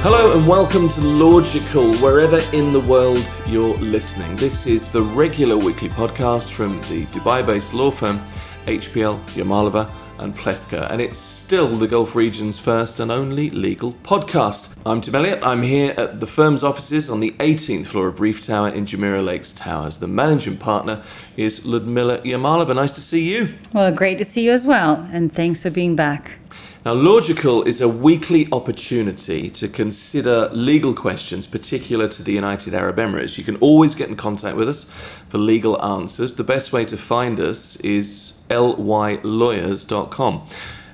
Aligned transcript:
Hello 0.00 0.38
and 0.38 0.46
welcome 0.46 0.88
to 0.88 1.00
Logical, 1.00 1.92
wherever 1.96 2.38
in 2.52 2.70
the 2.70 2.78
world 2.88 3.26
you're 3.48 3.74
listening. 3.78 4.32
This 4.36 4.64
is 4.64 4.92
the 4.92 5.02
regular 5.02 5.56
weekly 5.56 5.88
podcast 5.88 6.52
from 6.52 6.68
the 6.82 7.04
Dubai 7.06 7.44
based 7.44 7.74
law 7.74 7.90
firm 7.90 8.20
HPL 8.66 9.18
Yamalova 9.34 9.90
and 10.20 10.36
Plethner, 10.36 10.88
and 10.90 11.00
it's 11.00 11.18
still 11.18 11.66
the 11.66 11.88
Gulf 11.88 12.14
region's 12.14 12.60
first 12.60 13.00
and 13.00 13.10
only 13.10 13.50
legal 13.50 13.92
podcast. 14.04 14.76
I'm 14.86 15.00
Tim 15.00 15.16
Elliott. 15.16 15.42
I'm 15.42 15.62
here 15.62 15.94
at 15.96 16.20
the 16.20 16.28
firm's 16.28 16.62
offices 16.62 17.10
on 17.10 17.18
the 17.18 17.32
18th 17.32 17.86
floor 17.86 18.06
of 18.06 18.20
Reef 18.20 18.40
Tower 18.40 18.68
in 18.68 18.86
Jumeirah 18.86 19.24
Lakes 19.24 19.52
Towers. 19.52 19.98
The 19.98 20.06
managing 20.06 20.58
partner 20.58 21.02
is 21.36 21.66
Ludmila 21.66 22.18
Yamalova. 22.18 22.72
Nice 22.74 22.92
to 22.92 23.00
see 23.00 23.28
you. 23.28 23.54
Well, 23.72 23.92
great 23.92 24.18
to 24.18 24.24
see 24.24 24.44
you 24.44 24.52
as 24.52 24.64
well, 24.64 25.08
and 25.12 25.32
thanks 25.32 25.64
for 25.64 25.70
being 25.70 25.96
back. 25.96 26.38
Now, 26.84 26.92
Logical 26.92 27.64
is 27.64 27.80
a 27.80 27.88
weekly 27.88 28.46
opportunity 28.52 29.50
to 29.50 29.66
consider 29.66 30.48
legal 30.52 30.94
questions 30.94 31.44
particular 31.46 32.06
to 32.08 32.22
the 32.22 32.32
United 32.32 32.72
Arab 32.72 32.98
Emirates. 32.98 33.36
You 33.36 33.42
can 33.42 33.56
always 33.56 33.96
get 33.96 34.08
in 34.08 34.14
contact 34.14 34.56
with 34.56 34.68
us 34.68 34.84
for 35.28 35.38
legal 35.38 35.82
answers. 35.82 36.36
The 36.36 36.44
best 36.44 36.72
way 36.72 36.84
to 36.84 36.96
find 36.96 37.40
us 37.40 37.74
is 37.80 38.38
lylawyers.com. 38.48 40.46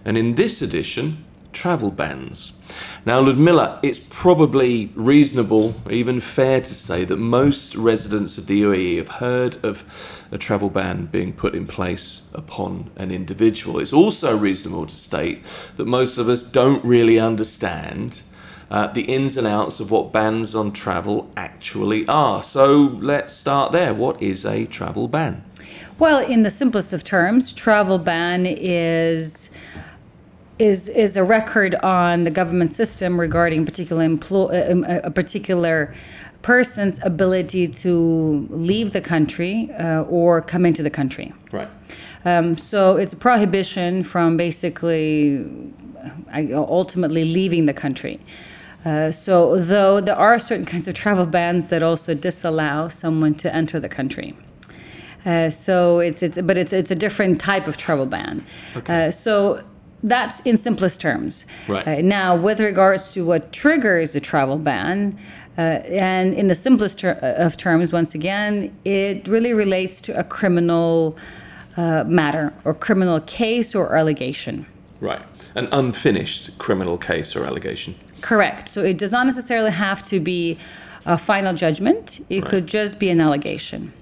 And 0.06 0.16
in 0.16 0.36
this 0.36 0.62
edition, 0.62 1.22
travel 1.52 1.90
bans. 1.90 2.54
Now, 3.06 3.20
Ludmila, 3.20 3.80
it's 3.82 3.98
probably 3.98 4.90
reasonable, 4.94 5.74
even 5.90 6.20
fair 6.20 6.62
to 6.62 6.74
say 6.74 7.04
that 7.04 7.18
most 7.18 7.76
residents 7.76 8.38
of 8.38 8.46
the 8.46 8.62
UAE 8.62 8.96
have 8.96 9.08
heard 9.08 9.62
of 9.62 9.84
a 10.32 10.38
travel 10.38 10.70
ban 10.70 11.06
being 11.12 11.34
put 11.34 11.54
in 11.54 11.66
place 11.66 12.26
upon 12.32 12.90
an 12.96 13.10
individual. 13.10 13.78
It's 13.78 13.92
also 13.92 14.34
reasonable 14.34 14.86
to 14.86 14.94
state 14.94 15.42
that 15.76 15.84
most 15.84 16.16
of 16.16 16.30
us 16.30 16.50
don't 16.50 16.82
really 16.82 17.18
understand 17.18 18.22
uh, 18.70 18.86
the 18.86 19.02
ins 19.02 19.36
and 19.36 19.46
outs 19.46 19.80
of 19.80 19.90
what 19.90 20.10
bans 20.10 20.54
on 20.54 20.72
travel 20.72 21.30
actually 21.36 22.08
are. 22.08 22.42
So 22.42 22.98
let's 23.02 23.34
start 23.34 23.70
there. 23.72 23.92
What 23.92 24.22
is 24.22 24.46
a 24.46 24.64
travel 24.64 25.08
ban? 25.08 25.44
Well, 25.98 26.24
in 26.24 26.42
the 26.42 26.50
simplest 26.50 26.94
of 26.94 27.04
terms, 27.04 27.52
travel 27.52 27.98
ban 27.98 28.46
is 28.46 29.50
is 30.58 30.88
is 30.88 31.16
a 31.16 31.24
record 31.24 31.74
on 31.76 32.24
the 32.24 32.30
government 32.30 32.70
system 32.70 33.18
regarding 33.18 33.64
particular 33.64 34.04
employ, 34.04 34.46
uh, 34.46 34.72
um, 34.72 34.84
a 34.84 35.10
particular 35.10 35.94
person's 36.42 37.02
ability 37.02 37.66
to 37.66 38.46
leave 38.50 38.92
the 38.92 39.00
country 39.00 39.70
uh, 39.78 40.02
or 40.02 40.42
come 40.42 40.66
into 40.66 40.82
the 40.82 40.90
country. 40.90 41.32
Right. 41.50 41.68
Um, 42.24 42.54
so 42.54 42.96
it's 42.96 43.12
a 43.12 43.16
prohibition 43.16 44.02
from 44.02 44.36
basically 44.36 45.72
ultimately 46.52 47.24
leaving 47.24 47.66
the 47.66 47.74
country. 47.74 48.20
Uh, 48.84 49.10
so, 49.10 49.56
though 49.56 50.00
there 50.00 50.16
are 50.16 50.38
certain 50.38 50.66
kinds 50.74 50.86
of 50.86 50.94
travel 50.94 51.26
bans 51.26 51.68
that 51.68 51.82
also 51.82 52.14
disallow 52.14 52.88
someone 52.88 53.34
to 53.34 53.54
enter 53.54 53.80
the 53.80 53.88
country. 53.88 54.36
Uh, 55.24 55.48
so 55.48 56.00
it's 56.00 56.22
it's 56.22 56.40
but 56.42 56.58
it's 56.58 56.72
it's 56.72 56.90
a 56.90 56.94
different 56.94 57.40
type 57.40 57.66
of 57.66 57.78
travel 57.78 58.04
ban. 58.04 58.44
Okay. 58.76 59.06
Uh, 59.06 59.10
so 59.10 59.64
that's 60.04 60.40
in 60.40 60.56
simplest 60.56 61.00
terms. 61.00 61.46
Right. 61.66 61.88
Uh, 61.88 62.00
now, 62.02 62.36
with 62.36 62.60
regards 62.60 63.10
to 63.12 63.24
what 63.24 63.52
triggers 63.52 64.14
a 64.14 64.20
travel 64.20 64.58
ban, 64.58 65.18
uh, 65.56 65.60
and 65.60 66.34
in 66.34 66.48
the 66.48 66.54
simplest 66.54 66.98
ter- 66.98 67.18
of 67.38 67.56
terms, 67.56 67.90
once 67.90 68.14
again, 68.14 68.76
it 68.84 69.26
really 69.26 69.54
relates 69.54 70.00
to 70.02 70.18
a 70.18 70.22
criminal 70.22 71.16
uh, 71.76 72.04
matter 72.06 72.52
or 72.64 72.74
criminal 72.74 73.20
case 73.20 73.74
or 73.74 73.96
allegation. 73.96 74.66
Right. 75.00 75.22
An 75.54 75.68
unfinished 75.72 76.58
criminal 76.58 76.98
case 76.98 77.34
or 77.34 77.44
allegation. 77.44 77.94
Correct. 78.20 78.68
So 78.68 78.82
it 78.82 78.98
does 78.98 79.12
not 79.12 79.26
necessarily 79.26 79.70
have 79.70 80.02
to 80.08 80.20
be 80.20 80.58
a 81.06 81.16
final 81.16 81.54
judgment. 81.54 82.24
It 82.28 82.42
right. 82.42 82.50
could 82.50 82.66
just 82.66 82.98
be 82.98 83.08
an 83.10 83.20
allegation. 83.20 83.92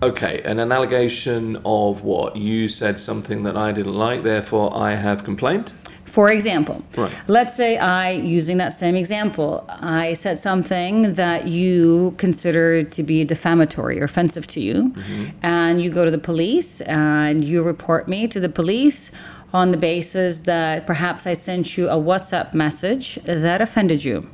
Okay, 0.00 0.42
and 0.44 0.60
an 0.60 0.70
allegation 0.70 1.60
of 1.64 2.04
what? 2.04 2.36
You 2.36 2.68
said 2.68 3.00
something 3.00 3.42
that 3.42 3.56
I 3.56 3.72
didn't 3.72 3.94
like, 3.94 4.22
therefore 4.22 4.76
I 4.76 4.94
have 4.94 5.24
complained? 5.24 5.72
For 6.04 6.30
example, 6.30 6.82
right. 6.96 7.14
let's 7.26 7.54
say 7.54 7.76
I, 7.78 8.12
using 8.12 8.56
that 8.58 8.72
same 8.72 8.96
example, 8.96 9.64
I 9.68 10.14
said 10.14 10.38
something 10.38 11.12
that 11.14 11.48
you 11.48 12.14
consider 12.16 12.82
to 12.82 13.02
be 13.02 13.24
defamatory 13.24 14.00
or 14.00 14.04
offensive 14.04 14.46
to 14.48 14.60
you, 14.60 14.90
mm-hmm. 14.90 15.36
and 15.42 15.82
you 15.82 15.90
go 15.90 16.04
to 16.04 16.10
the 16.10 16.18
police 16.18 16.80
and 16.82 17.44
you 17.44 17.62
report 17.62 18.08
me 18.08 18.26
to 18.28 18.40
the 18.40 18.48
police 18.48 19.10
on 19.52 19.70
the 19.70 19.76
basis 19.76 20.40
that 20.40 20.86
perhaps 20.86 21.26
I 21.26 21.34
sent 21.34 21.76
you 21.76 21.88
a 21.88 21.96
WhatsApp 21.96 22.54
message 22.54 23.16
that 23.24 23.60
offended 23.60 24.04
you 24.04 24.28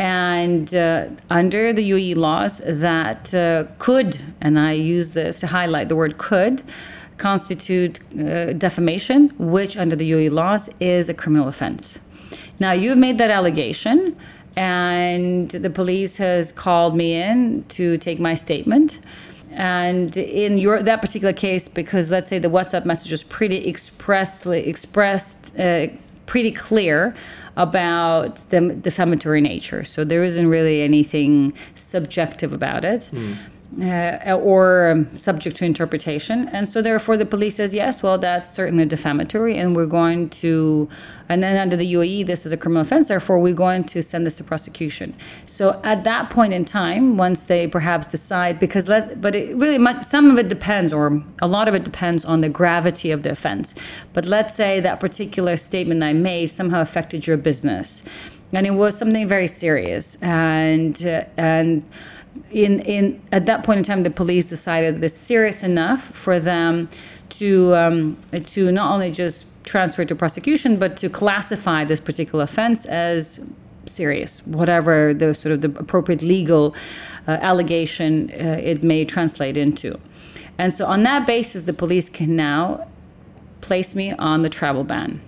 and 0.00 0.74
uh, 0.74 1.08
under 1.28 1.74
the 1.74 1.90
UAE 1.90 2.16
laws 2.16 2.62
that 2.64 3.34
uh, 3.34 3.64
could, 3.78 4.16
and 4.40 4.58
I 4.58 4.72
use 4.72 5.12
this 5.12 5.40
to 5.40 5.46
highlight 5.46 5.90
the 5.90 5.96
word 5.96 6.16
could, 6.16 6.62
constitute 7.18 8.00
uh, 8.18 8.54
defamation, 8.54 9.28
which 9.38 9.76
under 9.76 9.94
the 9.94 10.10
UAE 10.10 10.30
laws 10.30 10.70
is 10.80 11.10
a 11.10 11.14
criminal 11.14 11.48
offense. 11.48 11.98
Now, 12.58 12.72
you've 12.72 12.96
made 12.96 13.18
that 13.18 13.28
allegation, 13.28 14.16
and 14.56 15.50
the 15.50 15.68
police 15.68 16.16
has 16.16 16.50
called 16.50 16.96
me 16.96 17.20
in 17.20 17.64
to 17.68 17.98
take 17.98 18.18
my 18.18 18.32
statement. 18.32 19.00
And 19.50 20.16
in 20.16 20.56
your 20.56 20.82
that 20.82 21.02
particular 21.02 21.34
case, 21.34 21.68
because 21.68 22.10
let's 22.10 22.28
say 22.28 22.38
the 22.38 22.48
WhatsApp 22.48 22.86
message 22.86 23.10
was 23.10 23.22
pretty 23.22 23.68
expressly 23.68 24.66
expressed, 24.66 25.54
uh, 25.58 25.88
pretty 26.30 26.52
clear 26.52 27.12
about 27.56 28.36
the 28.50 28.60
defamatory 28.80 29.40
nature. 29.40 29.82
So 29.82 30.04
there 30.04 30.22
isn't 30.22 30.48
really 30.48 30.80
anything 30.80 31.52
subjective 31.74 32.52
about 32.52 32.84
it. 32.84 33.10
Mm 33.12 33.36
uh, 33.80 34.38
or 34.42 34.90
um, 34.90 35.16
subject 35.16 35.56
to 35.56 35.64
interpretation. 35.64 36.48
And 36.48 36.68
so, 36.68 36.82
therefore, 36.82 37.16
the 37.16 37.26
police 37.26 37.56
says, 37.56 37.72
yes, 37.72 38.02
well, 38.02 38.18
that's 38.18 38.50
certainly 38.50 38.84
defamatory, 38.84 39.56
and 39.56 39.76
we're 39.76 39.86
going 39.86 40.28
to, 40.30 40.88
and 41.28 41.42
then 41.42 41.56
under 41.56 41.76
the 41.76 41.92
UAE, 41.94 42.26
this 42.26 42.44
is 42.44 42.52
a 42.52 42.56
criminal 42.56 42.82
offense, 42.82 43.08
therefore, 43.08 43.38
we're 43.38 43.54
going 43.54 43.84
to 43.84 44.02
send 44.02 44.26
this 44.26 44.36
to 44.38 44.44
prosecution. 44.44 45.14
So, 45.44 45.80
at 45.84 46.02
that 46.04 46.30
point 46.30 46.52
in 46.52 46.64
time, 46.64 47.16
once 47.16 47.44
they 47.44 47.68
perhaps 47.68 48.08
decide, 48.08 48.58
because 48.58 48.88
let, 48.88 49.20
but 49.20 49.36
it 49.36 49.54
really, 49.56 49.78
much, 49.78 50.02
some 50.02 50.30
of 50.30 50.38
it 50.38 50.48
depends, 50.48 50.92
or 50.92 51.22
a 51.40 51.46
lot 51.46 51.68
of 51.68 51.74
it 51.74 51.84
depends 51.84 52.24
on 52.24 52.40
the 52.40 52.48
gravity 52.48 53.10
of 53.12 53.22
the 53.22 53.30
offense. 53.30 53.74
But 54.12 54.26
let's 54.26 54.54
say 54.54 54.80
that 54.80 54.98
particular 54.98 55.56
statement 55.56 56.02
I 56.02 56.12
made 56.12 56.46
somehow 56.46 56.80
affected 56.80 57.26
your 57.26 57.36
business, 57.36 58.02
and 58.52 58.66
it 58.66 58.72
was 58.72 58.96
something 58.96 59.28
very 59.28 59.46
serious, 59.46 60.16
and, 60.22 61.04
uh, 61.06 61.24
and, 61.36 61.84
in 62.50 62.80
in 62.80 63.20
at 63.32 63.46
that 63.46 63.64
point 63.64 63.78
in 63.78 63.84
time, 63.84 64.02
the 64.02 64.10
police 64.10 64.48
decided 64.48 65.00
this 65.00 65.16
serious 65.16 65.62
enough 65.62 66.02
for 66.02 66.38
them 66.40 66.88
to 67.30 67.74
um, 67.74 68.16
to 68.46 68.72
not 68.72 68.92
only 68.92 69.10
just 69.10 69.46
transfer 69.64 70.04
to 70.04 70.14
prosecution, 70.14 70.76
but 70.76 70.96
to 70.96 71.08
classify 71.08 71.84
this 71.84 72.00
particular 72.00 72.44
offense 72.44 72.86
as 72.86 73.48
serious, 73.86 74.44
whatever 74.46 75.14
the 75.14 75.34
sort 75.34 75.52
of 75.52 75.60
the 75.60 75.68
appropriate 75.78 76.22
legal 76.22 76.74
uh, 77.26 77.32
allegation 77.40 78.30
uh, 78.32 78.58
it 78.62 78.82
may 78.82 79.04
translate 79.04 79.56
into. 79.56 79.98
And 80.58 80.72
so, 80.72 80.86
on 80.86 81.02
that 81.04 81.26
basis, 81.26 81.64
the 81.64 81.72
police 81.72 82.08
can 82.08 82.36
now 82.36 82.86
place 83.60 83.94
me 83.94 84.12
on 84.12 84.42
the 84.42 84.48
travel 84.48 84.84
ban. 84.84 85.20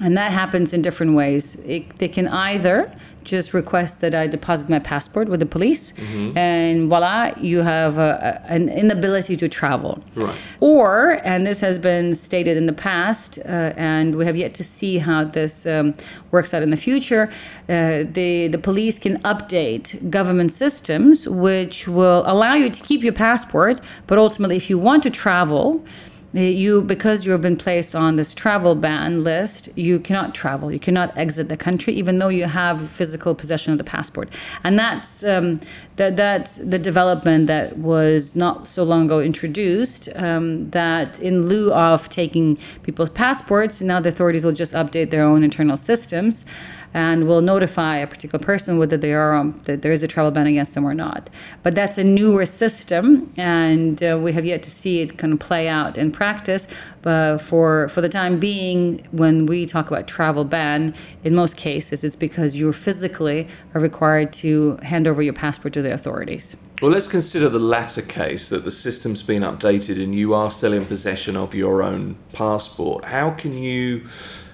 And 0.00 0.16
that 0.16 0.32
happens 0.32 0.72
in 0.72 0.82
different 0.82 1.14
ways. 1.14 1.56
It, 1.64 1.96
they 1.96 2.08
can 2.08 2.28
either 2.28 2.92
just 3.28 3.52
request 3.52 4.00
that 4.00 4.14
I 4.14 4.26
deposit 4.26 4.70
my 4.70 4.78
passport 4.78 5.28
with 5.28 5.40
the 5.40 5.46
police, 5.46 5.92
mm-hmm. 5.92 6.36
and 6.36 6.88
voila, 6.88 7.32
you 7.38 7.60
have 7.60 7.98
a, 7.98 8.42
a, 8.48 8.50
an 8.50 8.70
inability 8.70 9.36
to 9.36 9.48
travel. 9.48 10.02
Right. 10.14 10.34
Or, 10.60 11.18
and 11.24 11.46
this 11.46 11.60
has 11.60 11.78
been 11.78 12.14
stated 12.14 12.56
in 12.56 12.66
the 12.66 12.72
past, 12.72 13.38
uh, 13.38 13.74
and 13.76 14.16
we 14.16 14.24
have 14.24 14.36
yet 14.36 14.54
to 14.54 14.64
see 14.64 14.98
how 14.98 15.24
this 15.24 15.66
um, 15.66 15.94
works 16.30 16.54
out 16.54 16.62
in 16.62 16.70
the 16.70 16.76
future. 16.76 17.30
Uh, 17.68 18.04
the 18.04 18.48
the 18.48 18.58
police 18.58 18.98
can 18.98 19.18
update 19.22 20.10
government 20.10 20.52
systems, 20.52 21.28
which 21.28 21.86
will 21.86 22.22
allow 22.26 22.54
you 22.54 22.70
to 22.70 22.82
keep 22.82 23.02
your 23.02 23.12
passport, 23.12 23.80
but 24.06 24.16
ultimately, 24.16 24.56
if 24.56 24.70
you 24.70 24.78
want 24.78 25.02
to 25.02 25.10
travel 25.10 25.84
you 26.32 26.82
because 26.82 27.24
you 27.24 27.32
have 27.32 27.40
been 27.40 27.56
placed 27.56 27.94
on 27.94 28.16
this 28.16 28.34
travel 28.34 28.74
ban 28.74 29.22
list 29.24 29.68
you 29.76 29.98
cannot 29.98 30.34
travel. 30.34 30.70
You 30.70 30.78
cannot 30.78 31.16
exit 31.16 31.48
the 31.48 31.56
country 31.56 31.94
even 31.94 32.18
though 32.18 32.28
you 32.28 32.44
have 32.44 32.86
physical 32.88 33.34
possession 33.34 33.72
of 33.72 33.78
the 33.78 33.84
passport. 33.84 34.28
And 34.64 34.78
that's 34.78 35.24
um, 35.24 35.60
that 35.96 36.16
that's 36.16 36.56
the 36.56 36.78
development 36.78 37.46
that 37.46 37.78
was 37.78 38.36
not 38.36 38.68
so 38.68 38.82
long 38.82 39.06
ago 39.06 39.20
introduced 39.20 40.08
um, 40.16 40.70
that 40.70 41.18
in 41.20 41.48
lieu 41.48 41.72
of 41.72 42.08
taking 42.08 42.56
people's 42.82 43.10
passports 43.10 43.80
now 43.80 44.00
the 44.00 44.08
authorities 44.08 44.44
will 44.44 44.52
just 44.52 44.74
update 44.74 45.10
their 45.10 45.24
own 45.24 45.42
internal 45.42 45.76
systems 45.76 46.46
and 46.94 47.26
will 47.26 47.40
notify 47.40 47.96
a 47.96 48.06
particular 48.06 48.44
person 48.44 48.78
whether 48.78 48.96
they 48.96 49.12
are 49.12 49.34
um, 49.34 49.60
that 49.64 49.82
there 49.82 49.92
is 49.92 50.02
a 50.02 50.08
travel 50.08 50.30
ban 50.30 50.46
against 50.46 50.74
them 50.74 50.84
or 50.84 50.94
not 50.94 51.30
but 51.62 51.74
that's 51.74 51.98
a 51.98 52.04
newer 52.04 52.46
system 52.46 53.32
and 53.36 54.02
uh, 54.02 54.18
we 54.20 54.32
have 54.32 54.44
yet 54.44 54.62
to 54.62 54.70
see 54.70 55.00
it 55.00 55.18
kind 55.18 55.32
of 55.32 55.40
play 55.40 55.68
out 55.68 55.96
in 55.96 56.10
practice. 56.10 56.66
But 57.02 57.38
for 57.38 57.88
for 57.88 58.00
the 58.00 58.08
time 58.08 58.38
being, 58.38 59.06
when 59.12 59.46
we 59.46 59.66
talk 59.66 59.88
about 59.88 60.06
travel 60.06 60.44
ban, 60.44 60.94
in 61.24 61.34
most 61.34 61.56
cases, 61.56 62.04
it's 62.04 62.16
because 62.16 62.56
you 62.56 62.72
physically 62.72 63.48
are 63.74 63.80
required 63.80 64.32
to 64.44 64.76
hand 64.82 65.06
over 65.06 65.22
your 65.22 65.34
passport 65.34 65.74
to 65.74 65.82
the 65.82 65.92
authorities. 65.92 66.56
Well, 66.80 66.92
let's 66.92 67.08
consider 67.08 67.48
the 67.48 67.58
latter 67.58 68.02
case 68.02 68.48
that 68.50 68.64
the 68.64 68.70
system's 68.70 69.22
been 69.22 69.42
updated 69.42 70.00
and 70.02 70.14
you 70.14 70.32
are 70.32 70.50
still 70.50 70.72
in 70.72 70.84
possession 70.84 71.36
of 71.36 71.52
your 71.52 71.82
own 71.82 72.16
passport. 72.32 73.04
How 73.06 73.32
can 73.32 73.52
you 73.52 74.06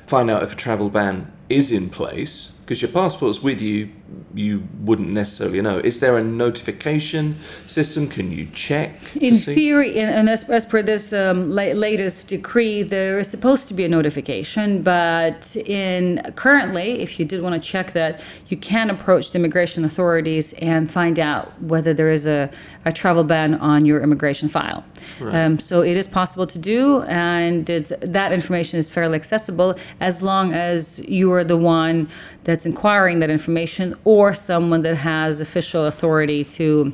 find 0.06 0.30
out 0.30 0.42
if 0.42 0.54
a 0.54 0.56
travel 0.56 0.88
ban 0.88 1.30
is 1.48 1.72
in 1.72 1.90
place? 1.90 2.56
Because 2.60 2.80
your 2.80 2.90
passport's 2.90 3.42
with 3.42 3.60
you, 3.60 3.90
you 4.34 4.62
wouldn't 4.80 5.08
necessarily 5.08 5.60
know. 5.60 5.78
Is 5.78 6.00
there 6.00 6.16
a 6.18 6.22
notification 6.22 7.36
system? 7.66 8.06
Can 8.08 8.30
you 8.30 8.46
check? 8.52 8.94
In 9.16 9.36
theory, 9.36 9.98
and- 9.98 10.10
and 10.14 10.28
as, 10.28 10.48
as 10.50 10.64
per 10.64 10.82
this 10.82 11.12
um, 11.12 11.50
la- 11.50 11.72
latest 11.72 12.28
decree, 12.28 12.82
there 12.82 13.18
is 13.18 13.28
supposed 13.28 13.66
to 13.68 13.74
be 13.74 13.84
a 13.84 13.88
notification, 13.88 14.82
but 14.82 15.56
in 15.56 16.20
currently, 16.36 17.00
if 17.00 17.18
you 17.18 17.24
did 17.24 17.42
want 17.42 17.54
to 17.54 17.60
check 17.68 17.92
that, 17.92 18.22
you 18.48 18.56
can 18.56 18.90
approach 18.90 19.30
the 19.30 19.38
immigration 19.38 19.84
authorities 19.84 20.52
and 20.54 20.90
find 20.90 21.18
out 21.18 21.60
whether 21.62 21.94
there 21.94 22.10
is 22.12 22.26
a, 22.26 22.50
a 22.84 22.92
travel 22.92 23.24
ban 23.24 23.54
on 23.54 23.84
your 23.84 24.00
immigration 24.02 24.48
file. 24.48 24.84
Um, 25.20 25.58
so 25.58 25.80
it 25.82 25.96
is 25.96 26.06
possible 26.06 26.46
to 26.46 26.58
do, 26.58 27.02
and 27.02 27.68
it's, 27.70 27.92
that 28.00 28.32
information 28.32 28.78
is 28.78 28.90
fairly 28.90 29.16
accessible 29.16 29.76
as 30.00 30.22
long 30.22 30.52
as 30.52 30.98
you 31.08 31.32
are 31.32 31.44
the 31.44 31.56
one 31.56 32.08
that's 32.44 32.66
inquiring 32.66 33.20
that 33.20 33.30
information 33.30 33.93
or 34.04 34.34
someone 34.34 34.82
that 34.82 34.96
has 34.96 35.40
official 35.40 35.86
authority 35.86 36.44
to 36.44 36.92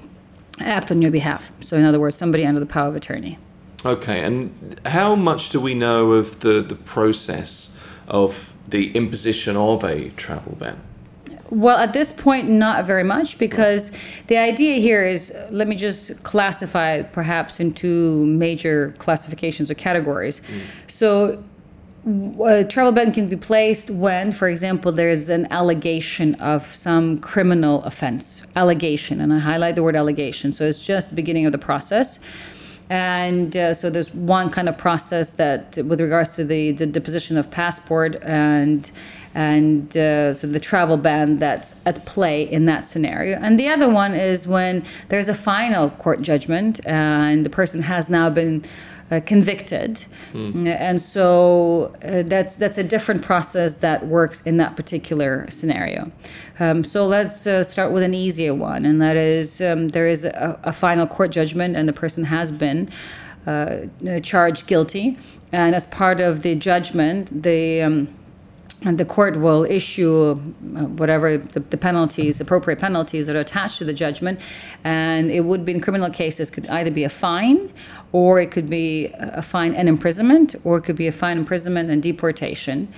act 0.60 0.90
on 0.90 1.02
your 1.02 1.10
behalf. 1.10 1.50
So, 1.60 1.76
in 1.76 1.84
other 1.84 2.00
words, 2.00 2.16
somebody 2.16 2.44
under 2.44 2.60
the 2.60 2.66
power 2.66 2.88
of 2.88 2.96
attorney. 2.96 3.38
Okay, 3.84 4.22
and 4.22 4.78
how 4.84 5.14
much 5.14 5.50
do 5.50 5.60
we 5.60 5.74
know 5.74 6.12
of 6.12 6.40
the, 6.40 6.60
the 6.60 6.74
process 6.74 7.78
of 8.08 8.52
the 8.68 8.92
imposition 8.92 9.56
of 9.56 9.84
a 9.84 10.10
travel 10.10 10.56
ban? 10.58 10.80
Well, 11.48 11.78
at 11.78 11.92
this 11.92 12.12
point, 12.12 12.48
not 12.48 12.84
very 12.84 13.02
much 13.02 13.36
because 13.36 13.90
the 14.28 14.36
idea 14.36 14.78
here 14.78 15.04
is 15.04 15.34
let 15.50 15.66
me 15.66 15.74
just 15.74 16.22
classify 16.22 16.92
it 16.92 17.12
perhaps 17.12 17.58
into 17.58 18.24
major 18.26 18.94
classifications 18.98 19.68
or 19.68 19.74
categories. 19.74 20.40
Mm. 20.40 20.90
So, 20.90 21.44
a 22.06 22.64
travel 22.64 22.92
ban 22.92 23.12
can 23.12 23.28
be 23.28 23.36
placed 23.36 23.90
when, 23.90 24.32
for 24.32 24.48
example, 24.48 24.90
there 24.90 25.10
is 25.10 25.28
an 25.28 25.46
allegation 25.50 26.34
of 26.36 26.74
some 26.74 27.18
criminal 27.18 27.82
offense. 27.84 28.42
Allegation, 28.56 29.20
and 29.20 29.32
I 29.32 29.38
highlight 29.38 29.74
the 29.74 29.82
word 29.82 29.96
allegation. 29.96 30.52
So 30.52 30.64
it's 30.64 30.84
just 30.84 31.10
the 31.10 31.16
beginning 31.16 31.46
of 31.46 31.52
the 31.52 31.58
process. 31.58 32.18
And 32.88 33.56
uh, 33.56 33.74
so 33.74 33.88
there's 33.88 34.12
one 34.12 34.50
kind 34.50 34.68
of 34.68 34.76
process 34.76 35.32
that, 35.32 35.76
with 35.76 36.00
regards 36.00 36.34
to 36.36 36.44
the, 36.44 36.72
the 36.72 36.86
deposition 36.86 37.36
of 37.36 37.50
passport 37.50 38.16
and 38.22 38.90
and 39.32 39.96
uh, 39.96 40.34
so 40.34 40.48
the 40.48 40.58
travel 40.58 40.96
ban 40.96 41.36
that's 41.36 41.76
at 41.86 42.04
play 42.04 42.42
in 42.42 42.64
that 42.64 42.88
scenario. 42.88 43.38
And 43.38 43.60
the 43.60 43.68
other 43.68 43.88
one 43.88 44.12
is 44.12 44.48
when 44.48 44.82
there's 45.08 45.28
a 45.28 45.34
final 45.34 45.90
court 45.90 46.20
judgment 46.20 46.84
and 46.84 47.46
the 47.46 47.50
person 47.50 47.82
has 47.82 48.10
now 48.10 48.28
been 48.28 48.64
uh, 49.10 49.20
convicted, 49.26 50.04
and 50.66 51.00
so 51.00 51.94
uh, 52.04 52.22
that's 52.22 52.56
that's 52.56 52.78
a 52.78 52.84
different 52.84 53.22
process 53.22 53.76
that 53.76 54.06
works 54.06 54.40
in 54.42 54.56
that 54.58 54.76
particular 54.76 55.50
scenario. 55.50 56.12
Um, 56.60 56.84
so 56.84 57.06
let's 57.06 57.46
uh, 57.46 57.64
start 57.64 57.92
with 57.92 58.02
an 58.02 58.14
easier 58.14 58.54
one, 58.54 58.84
and 58.84 59.00
that 59.02 59.16
is 59.16 59.60
um, 59.60 59.88
there 59.88 60.06
is 60.06 60.24
a, 60.24 60.58
a 60.62 60.72
final 60.72 61.06
court 61.06 61.32
judgment, 61.32 61.76
and 61.76 61.88
the 61.88 61.92
person 61.92 62.24
has 62.24 62.50
been 62.50 62.88
uh, 63.46 63.86
charged 64.22 64.66
guilty, 64.66 65.18
and 65.52 65.74
as 65.74 65.86
part 65.86 66.20
of 66.20 66.42
the 66.42 66.54
judgment, 66.54 67.42
the 67.42 67.82
um, 67.82 68.08
and 68.84 68.96
the 68.96 69.04
court 69.04 69.36
will 69.36 69.64
issue 69.64 70.30
uh, 70.30 70.84
whatever 71.00 71.36
the, 71.36 71.60
the 71.60 71.76
penalties, 71.76 72.40
appropriate 72.40 72.78
penalties 72.78 73.26
that 73.26 73.36
are 73.36 73.40
attached 73.40 73.78
to 73.78 73.84
the 73.84 73.92
judgment. 73.92 74.40
And 74.84 75.30
it 75.30 75.44
would 75.44 75.64
be 75.64 75.72
in 75.72 75.80
criminal 75.80 76.10
cases 76.10 76.50
could 76.50 76.66
either 76.68 76.90
be 76.90 77.04
a 77.04 77.10
fine, 77.10 77.72
or 78.12 78.40
it 78.40 78.50
could 78.50 78.70
be 78.70 79.10
a 79.14 79.42
fine 79.42 79.74
and 79.74 79.88
imprisonment, 79.88 80.54
or 80.64 80.78
it 80.78 80.82
could 80.82 80.96
be 80.96 81.06
a 81.06 81.12
fine, 81.12 81.36
imprisonment, 81.36 81.90
and 81.90 82.02
deportation. 82.02 82.88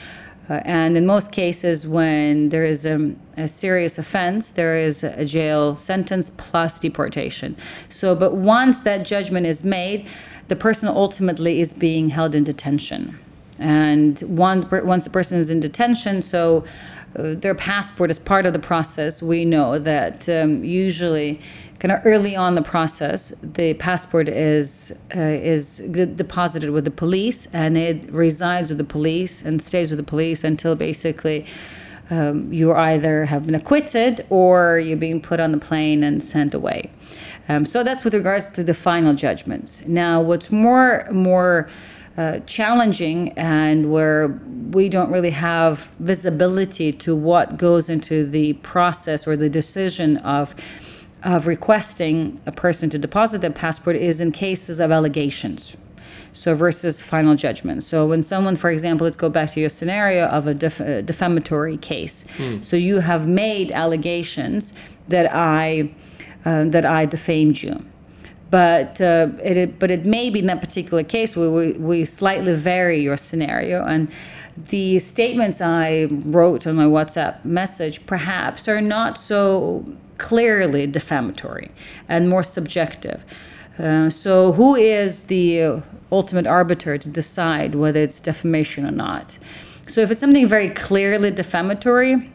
Uh, 0.48 0.60
and 0.64 0.96
in 0.96 1.06
most 1.06 1.32
cases, 1.32 1.86
when 1.86 2.48
there 2.50 2.64
is 2.64 2.84
a, 2.84 3.14
a 3.36 3.48
serious 3.48 3.98
offense, 3.98 4.50
there 4.50 4.76
is 4.76 5.02
a 5.02 5.24
jail 5.24 5.74
sentence 5.74 6.30
plus 6.36 6.78
deportation. 6.78 7.56
So, 7.88 8.14
but 8.14 8.34
once 8.34 8.80
that 8.80 9.04
judgment 9.04 9.46
is 9.46 9.64
made, 9.64 10.08
the 10.48 10.56
person 10.56 10.88
ultimately 10.88 11.60
is 11.60 11.72
being 11.72 12.10
held 12.10 12.34
in 12.34 12.44
detention. 12.44 13.18
And 13.58 14.18
one, 14.20 14.66
once 14.70 15.04
the 15.04 15.10
person 15.10 15.38
is 15.38 15.50
in 15.50 15.60
detention, 15.60 16.22
so 16.22 16.64
uh, 17.16 17.34
their 17.34 17.54
passport 17.54 18.10
is 18.10 18.18
part 18.18 18.46
of 18.46 18.52
the 18.52 18.58
process, 18.58 19.22
we 19.22 19.44
know 19.44 19.78
that 19.78 20.28
um, 20.28 20.64
usually, 20.64 21.40
kind 21.78 21.92
of 21.92 22.00
early 22.04 22.34
on 22.34 22.54
the 22.54 22.62
process, 22.62 23.34
the 23.42 23.74
passport 23.74 24.28
is 24.28 24.92
uh, 25.14 25.20
is 25.20 25.78
deposited 25.78 26.70
with 26.70 26.84
the 26.84 26.90
police, 26.90 27.46
and 27.52 27.76
it 27.76 28.10
resides 28.10 28.70
with 28.70 28.78
the 28.78 28.84
police 28.84 29.42
and 29.42 29.60
stays 29.60 29.90
with 29.90 29.98
the 29.98 30.04
police 30.04 30.42
until 30.44 30.74
basically 30.74 31.44
um, 32.10 32.52
you 32.52 32.72
either 32.72 33.26
have 33.26 33.44
been 33.44 33.54
acquitted 33.54 34.24
or 34.30 34.78
you're 34.78 34.96
being 34.96 35.20
put 35.20 35.40
on 35.40 35.52
the 35.52 35.58
plane 35.58 36.02
and 36.02 36.22
sent 36.22 36.54
away. 36.54 36.90
Um, 37.48 37.66
so 37.66 37.82
that's 37.82 38.04
with 38.04 38.14
regards 38.14 38.48
to 38.50 38.64
the 38.64 38.74
final 38.74 39.14
judgments. 39.14 39.86
Now, 39.86 40.20
what's 40.22 40.50
more 40.50 41.06
more 41.10 41.68
uh, 42.16 42.40
challenging 42.40 43.32
and 43.38 43.90
where 43.90 44.28
we 44.70 44.88
don't 44.88 45.10
really 45.10 45.30
have 45.30 45.94
visibility 45.98 46.92
to 46.92 47.16
what 47.16 47.56
goes 47.56 47.88
into 47.88 48.24
the 48.24 48.52
process 48.54 49.26
or 49.26 49.36
the 49.36 49.48
decision 49.48 50.16
of 50.18 50.54
of 51.22 51.46
requesting 51.46 52.40
a 52.46 52.52
person 52.52 52.90
to 52.90 52.98
deposit 52.98 53.40
their 53.40 53.50
passport 53.50 53.94
is 53.94 54.20
in 54.20 54.32
cases 54.32 54.80
of 54.80 54.90
allegations. 54.90 55.76
So 56.32 56.54
versus 56.54 57.00
final 57.00 57.36
judgment. 57.36 57.84
So 57.84 58.06
when 58.06 58.24
someone, 58.24 58.56
for 58.56 58.70
example, 58.70 59.04
let's 59.04 59.16
go 59.16 59.28
back 59.28 59.50
to 59.50 59.60
your 59.60 59.68
scenario 59.68 60.26
of 60.26 60.48
a 60.48 60.54
def- 60.54 60.80
uh, 60.80 61.02
defamatory 61.02 61.76
case. 61.76 62.24
So 62.60 62.76
you 62.76 62.98
have 63.00 63.28
made 63.28 63.70
allegations 63.70 64.72
that 65.08 65.32
I 65.32 65.94
uh, 66.44 66.64
that 66.64 66.84
I 66.84 67.06
defamed 67.06 67.62
you 67.62 67.84
but 68.52 69.00
uh, 69.00 69.28
it, 69.42 69.78
but 69.78 69.90
it 69.90 70.04
may 70.04 70.28
be 70.28 70.40
in 70.40 70.46
that 70.46 70.60
particular 70.60 71.02
case 71.02 71.34
where 71.34 71.50
we, 71.50 71.72
we 71.72 72.04
slightly 72.04 72.52
vary 72.52 73.00
your 73.00 73.16
scenario 73.16 73.82
and 73.82 74.12
the 74.56 74.98
statements 74.98 75.62
I 75.62 76.08
wrote 76.10 76.66
on 76.66 76.76
my 76.76 76.84
WhatsApp 76.84 77.42
message 77.46 78.04
perhaps 78.04 78.68
are 78.68 78.82
not 78.82 79.16
so 79.16 79.86
clearly 80.18 80.86
defamatory 80.86 81.70
and 82.10 82.28
more 82.28 82.42
subjective. 82.42 83.24
Uh, 83.78 84.10
so 84.10 84.52
who 84.52 84.74
is 84.74 85.28
the 85.28 85.82
ultimate 86.12 86.46
arbiter 86.46 86.98
to 86.98 87.08
decide 87.08 87.74
whether 87.74 88.00
it's 88.00 88.20
defamation 88.20 88.86
or 88.86 88.90
not? 88.90 89.38
So 89.86 90.02
if 90.02 90.10
it's 90.10 90.20
something 90.20 90.46
very 90.46 90.68
clearly 90.68 91.30
defamatory, 91.30 92.30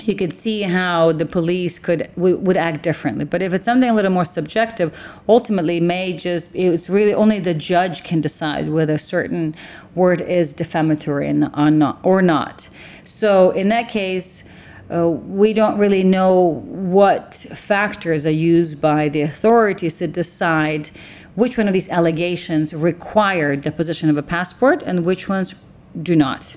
you 0.00 0.14
could 0.16 0.32
see 0.32 0.62
how 0.62 1.12
the 1.12 1.26
police 1.26 1.78
could 1.78 2.10
w- 2.16 2.36
would 2.38 2.56
act 2.56 2.82
differently. 2.82 3.24
But 3.24 3.42
if 3.42 3.52
it's 3.52 3.64
something 3.64 3.88
a 3.88 3.94
little 3.94 4.10
more 4.10 4.24
subjective, 4.24 4.88
ultimately 5.28 5.80
may 5.80 6.12
just 6.16 6.54
it's 6.54 6.88
really 6.88 7.14
only 7.14 7.38
the 7.38 7.54
judge 7.54 8.02
can 8.02 8.20
decide 8.20 8.70
whether 8.70 8.94
a 8.94 8.98
certain 8.98 9.54
word 9.94 10.20
is 10.20 10.52
defamatory 10.52 11.28
or 11.28 11.70
not. 11.70 11.98
Or 12.02 12.22
not. 12.22 12.68
So 13.04 13.50
in 13.50 13.68
that 13.68 13.88
case. 13.88 14.44
Uh, 14.90 15.08
we 15.08 15.54
don't 15.54 15.78
really 15.78 16.04
know 16.04 16.60
what 16.66 17.32
factors 17.34 18.26
are 18.26 18.30
used 18.30 18.78
by 18.78 19.08
the 19.08 19.22
authorities 19.22 19.96
to 19.96 20.06
decide 20.06 20.90
which 21.34 21.56
one 21.56 21.66
of 21.66 21.72
these 21.72 21.88
allegations 21.88 22.74
require 22.74 23.56
deposition 23.56 24.10
of 24.10 24.18
a 24.18 24.22
passport 24.22 24.82
and 24.82 25.06
which 25.06 25.30
ones 25.30 25.54
do 26.02 26.14
not. 26.14 26.56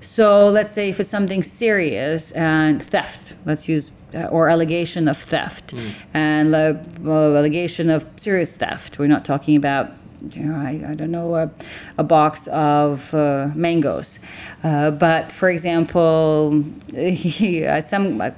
So 0.00 0.48
let's 0.48 0.72
say 0.72 0.88
if 0.88 1.00
it's 1.00 1.10
something 1.10 1.42
serious 1.42 2.32
and 2.32 2.82
theft, 2.82 3.36
let's 3.44 3.68
use 3.68 3.90
uh, 4.14 4.22
or 4.24 4.48
allegation 4.48 5.06
of 5.08 5.16
theft 5.18 5.74
and 6.14 6.54
uh, 6.54 6.74
well, 7.00 7.36
allegation 7.36 7.90
of 7.90 8.06
serious 8.16 8.56
theft. 8.56 8.98
We're 8.98 9.06
not 9.06 9.24
talking 9.24 9.56
about. 9.56 9.90
You 10.32 10.46
know, 10.46 10.56
I, 10.56 10.84
I 10.90 10.94
don't 10.94 11.12
know, 11.12 11.36
a, 11.36 11.48
a 11.96 12.02
box 12.02 12.48
of 12.48 13.14
uh, 13.14 13.50
mangoes. 13.54 14.18
Uh, 14.64 14.90
but 14.90 15.30
for 15.30 15.48
example, 15.48 16.64
some 17.80 18.20
uh, 18.20 18.30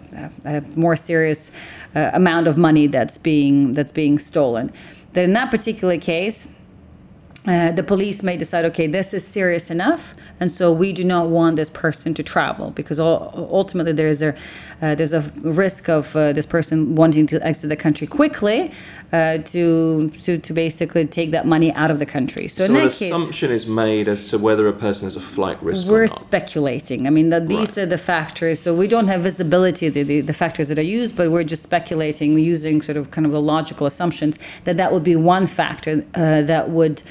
a 0.44 0.60
more 0.76 0.94
serious 0.94 1.50
uh, 1.94 2.10
amount 2.12 2.48
of 2.48 2.58
money 2.58 2.86
that's 2.86 3.16
being 3.16 3.72
that's 3.72 3.92
being 3.92 4.18
stolen. 4.18 4.70
Then 5.14 5.24
in 5.24 5.32
that 5.32 5.50
particular 5.50 5.96
case, 5.96 6.52
uh, 7.46 7.72
the 7.72 7.82
police 7.82 8.22
may 8.22 8.36
decide, 8.36 8.64
okay, 8.66 8.86
this 8.86 9.14
is 9.14 9.26
serious 9.26 9.70
enough, 9.70 10.14
and 10.40 10.50
so 10.50 10.72
we 10.72 10.92
do 10.92 11.04
not 11.04 11.28
want 11.28 11.56
this 11.56 11.70
person 11.70 12.14
to 12.14 12.22
travel 12.22 12.70
because 12.70 12.98
ultimately 12.98 13.92
there 13.92 14.08
is 14.08 14.22
a 14.22 14.34
uh, 14.82 14.94
there's 14.94 15.12
a 15.12 15.20
risk 15.42 15.88
of 15.88 16.16
uh, 16.16 16.32
this 16.32 16.46
person 16.46 16.94
wanting 16.94 17.26
to 17.26 17.36
exit 17.46 17.68
the 17.68 17.76
country 17.76 18.06
quickly 18.06 18.72
uh, 19.12 19.38
to, 19.38 20.08
to 20.24 20.38
to 20.38 20.52
basically 20.54 21.06
take 21.06 21.30
that 21.32 21.46
money 21.46 21.72
out 21.74 21.90
of 21.90 21.98
the 21.98 22.06
country. 22.06 22.48
So, 22.48 22.64
So 22.66 22.72
in 22.72 22.76
an 22.76 22.86
that 22.86 22.92
case, 22.92 23.10
assumption 23.12 23.50
is 23.50 23.66
made 23.66 24.08
as 24.08 24.28
to 24.30 24.38
whether 24.38 24.66
a 24.68 24.72
person 24.72 25.04
has 25.04 25.16
a 25.16 25.20
flight 25.20 25.62
risk 25.62 25.86
we're 25.86 26.06
not. 26.06 26.18
speculating. 26.18 27.06
I 27.06 27.10
mean, 27.10 27.28
that 27.30 27.48
these 27.48 27.76
Right. 27.76 27.82
are 27.84 27.86
the 27.86 27.98
factors. 27.98 28.60
So 28.60 28.74
we 28.74 28.88
don't 28.88 29.08
have 29.08 29.20
visibility 29.20 29.86
of 29.88 29.94
the, 29.94 30.02
the, 30.02 30.20
the 30.22 30.32
factors 30.32 30.68
that 30.68 30.78
are 30.78 30.90
used, 31.00 31.14
but 31.16 31.30
we're 31.30 31.44
just 31.44 31.62
speculating 31.62 32.38
using 32.38 32.80
sort 32.82 32.96
of 32.96 33.10
kind 33.10 33.26
of 33.26 33.32
the 33.32 33.40
logical 33.40 33.86
assumptions 33.86 34.38
that 34.64 34.76
that 34.78 34.92
would 34.92 35.04
be 35.04 35.16
one 35.16 35.46
factor 35.46 36.04
uh, 36.14 36.42
that 36.42 36.70
would 36.70 37.02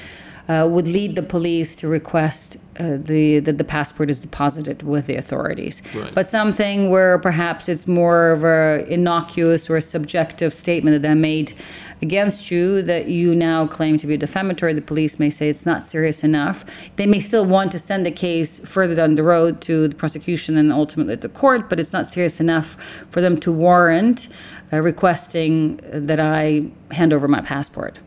uh, 0.48 0.66
would 0.68 0.88
lead 0.88 1.14
the 1.14 1.22
police 1.22 1.76
to 1.76 1.86
request 1.86 2.56
uh, 2.78 2.96
the 2.98 3.40
that 3.40 3.58
the 3.58 3.64
passport 3.64 4.10
is 4.10 4.20
deposited 4.20 4.82
with 4.82 5.06
the 5.06 5.16
authorities. 5.16 5.82
Right. 5.94 6.14
But 6.14 6.26
something 6.26 6.90
where 6.90 7.18
perhaps 7.18 7.68
it's 7.68 7.86
more 7.86 8.30
of 8.30 8.44
a 8.44 8.86
innocuous 8.88 9.68
or 9.68 9.76
a 9.76 9.82
subjective 9.82 10.52
statement 10.52 10.94
that 10.94 11.08
they 11.08 11.14
made 11.14 11.54
against 12.02 12.50
you 12.50 12.80
that 12.82 13.08
you 13.08 13.34
now 13.34 13.66
claim 13.66 13.96
to 13.98 14.06
be 14.06 14.16
defamatory. 14.16 14.72
The 14.72 14.82
police 14.82 15.18
may 15.18 15.30
say 15.30 15.48
it's 15.48 15.66
not 15.66 15.84
serious 15.84 16.24
enough. 16.24 16.64
They 16.96 17.06
may 17.06 17.20
still 17.20 17.44
want 17.44 17.72
to 17.72 17.78
send 17.78 18.06
the 18.06 18.10
case 18.10 18.58
further 18.60 18.94
down 18.94 19.16
the 19.16 19.22
road 19.22 19.60
to 19.62 19.88
the 19.88 19.94
prosecution 19.94 20.56
and 20.56 20.72
ultimately 20.72 21.16
the 21.16 21.28
court, 21.28 21.68
but 21.68 21.78
it's 21.78 21.92
not 21.92 22.10
serious 22.10 22.40
enough 22.40 22.74
for 23.10 23.20
them 23.20 23.36
to 23.38 23.52
warrant 23.52 24.28
uh, 24.72 24.80
requesting 24.80 25.80
that 25.92 26.20
I 26.20 26.70
hand 26.92 27.12
over 27.12 27.28
my 27.28 27.42
passport. 27.42 27.98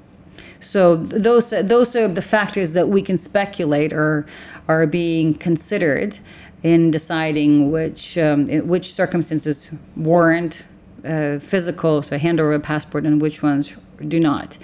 So 0.63 0.95
those 0.95 1.49
those 1.49 1.95
are 1.95 2.07
the 2.07 2.21
factors 2.21 2.73
that 2.73 2.89
we 2.89 3.01
can 3.01 3.17
speculate 3.17 3.93
are 3.93 4.25
are 4.67 4.87
being 4.87 5.33
considered 5.33 6.17
in 6.63 6.91
deciding 6.91 7.71
which 7.71 8.17
um, 8.17 8.47
which 8.67 8.93
circumstances 8.93 9.69
warrant 9.95 10.65
uh, 11.05 11.39
physical 11.39 12.01
so 12.01 12.17
hand 12.17 12.39
over 12.39 12.53
a 12.53 12.59
passport 12.59 13.05
and 13.05 13.21
which 13.21 13.43
ones 13.43 13.75
do 14.07 14.19
not. 14.19 14.57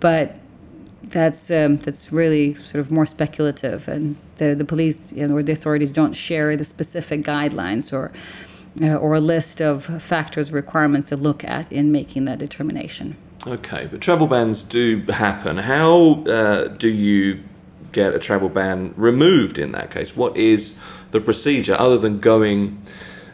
But 0.00 0.36
that's 1.04 1.50
um, 1.50 1.76
that's 1.76 2.12
really 2.12 2.54
sort 2.54 2.80
of 2.80 2.90
more 2.90 3.06
speculative, 3.06 3.86
and 3.88 4.16
the 4.36 4.54
the 4.54 4.64
police 4.64 5.12
you 5.12 5.26
know, 5.26 5.36
or 5.36 5.42
the 5.42 5.52
authorities 5.52 5.92
don't 5.92 6.14
share 6.14 6.56
the 6.56 6.64
specific 6.64 7.22
guidelines 7.22 7.92
or. 7.92 8.12
Uh, 8.82 8.96
or 8.96 9.14
a 9.14 9.20
list 9.20 9.62
of 9.62 9.84
factors, 10.02 10.50
requirements 10.50 11.08
to 11.08 11.16
look 11.16 11.44
at 11.44 11.70
in 11.70 11.92
making 11.92 12.24
that 12.24 12.40
determination. 12.40 13.16
Okay, 13.46 13.88
but 13.90 14.00
travel 14.00 14.26
bans 14.26 14.62
do 14.62 15.02
happen. 15.10 15.58
How 15.58 16.24
uh, 16.24 16.68
do 16.68 16.88
you 16.88 17.42
get 17.92 18.14
a 18.14 18.18
travel 18.18 18.48
ban 18.48 18.94
removed 18.96 19.58
in 19.58 19.72
that 19.72 19.90
case? 19.90 20.16
What 20.16 20.36
is 20.36 20.80
the 21.10 21.20
procedure 21.20 21.76
other 21.78 21.98
than 21.98 22.20
going 22.20 22.82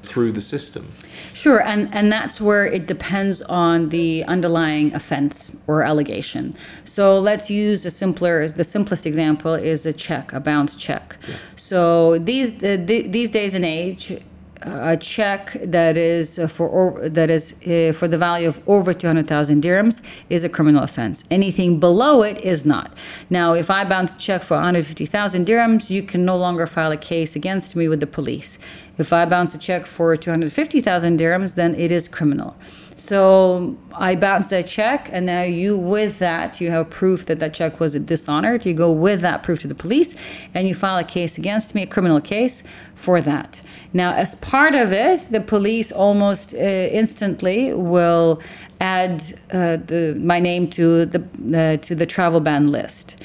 through 0.03 0.33
the 0.33 0.41
system? 0.41 0.91
Sure, 1.33 1.63
and, 1.63 1.89
and 1.95 2.11
that's 2.11 2.41
where 2.41 2.67
it 2.67 2.87
depends 2.87 3.41
on 3.43 3.91
the 3.91 4.25
underlying 4.25 4.93
offense 4.95 5.57
or 5.67 5.83
allegation. 5.83 6.55
So 6.85 7.19
let's 7.19 7.49
use 7.49 7.87
a 7.87 7.91
simpler, 7.91 8.47
the 8.49 8.65
simplest 8.65 9.07
example 9.07 9.55
is 9.55 9.87
a 9.87 9.93
check, 9.93 10.33
a 10.33 10.41
bounce 10.41 10.75
check. 10.75 11.17
So 11.57 12.19
these 12.19 12.59
the, 12.59 12.77
the, 12.77 13.07
these 13.07 13.31
days 13.31 13.55
and 13.55 13.65
age, 13.65 14.21
a 14.63 14.97
check 14.97 15.57
that 15.63 15.97
is 15.97 16.39
uh, 16.39 16.47
for 16.47 17.09
that 17.09 17.31
is 17.31 17.55
uh, 17.67 17.93
for 17.95 18.09
the 18.09 18.19
value 18.19 18.47
of 18.47 18.61
over 18.69 18.93
200,000 18.93 19.63
dirhams 19.63 20.03
is 20.29 20.45
a 20.45 20.49
criminal 20.49 20.83
offense. 20.83 21.25
Anything 21.31 21.81
below 21.81 22.23
it 22.23 22.39
is 22.39 22.65
not. 22.65 22.93
Now, 23.31 23.55
if 23.55 23.71
I 23.71 23.85
bounce 23.85 24.15
a 24.15 24.19
check 24.19 24.43
for 24.43 24.55
150,000 24.55 25.47
dirhams, 25.47 25.91
you 25.91 26.03
can 26.03 26.25
no 26.25 26.37
longer 26.37 26.67
file 26.67 26.93
a 26.93 26.97
case 26.97 27.35
against 27.35 27.75
me 27.75 27.89
with 27.89 28.01
the 28.01 28.07
police. 28.07 28.59
If 28.99 29.13
I 29.13 29.25
bounce 29.25 29.55
a 29.55 29.59
check 29.59 29.87
for 29.87 30.15
250,000 30.15 31.19
dirhams, 31.19 31.55
then 31.55 31.75
it 31.75 31.91
is 31.91 32.07
criminal. 32.07 32.55
So 32.97 33.79
I 33.95 34.15
bounce 34.15 34.51
that 34.51 34.67
check, 34.67 35.09
and 35.11 35.25
now 35.25 35.43
you, 35.43 35.79
with 35.79 36.19
that, 36.19 36.61
you 36.61 36.71
have 36.71 36.91
proof 36.91 37.25
that 37.27 37.39
that 37.39 37.55
check 37.55 37.81
was 37.81 37.95
dishonored. 37.95 38.67
You 38.67 38.75
go 38.75 38.93
with 38.93 39.23
that 39.23 39.43
proof 39.43 39.61
to 39.61 39.69
the 39.69 39.75
police, 39.75 40.15
and 40.53 40.69
you 40.69 40.75
file 40.75 40.99
a 40.99 41.05
case 41.05 41.39
against 41.39 41.75
me, 41.75 41.83
a 41.83 41.87
criminal 41.87 42.21
case, 42.21 42.63
for 42.95 43.23
that. 43.23 43.63
Now, 43.93 44.15
as 44.15 44.37
part 44.37 44.75
of 44.75 44.93
it, 44.93 45.29
the 45.31 45.41
police 45.41 45.91
almost 45.91 46.55
uh, 46.55 46.59
instantly 46.59 47.73
will 47.73 48.41
add 48.81 49.23
uh, 49.51 49.79
the, 49.79 50.17
my 50.21 50.39
name 50.39 50.69
to 50.71 51.07
the 51.07 51.21
uh, 51.21 51.77
to 51.79 51.95
the 51.95 52.07
travel 52.07 52.41
ban 52.41 52.71
list, 52.71 53.17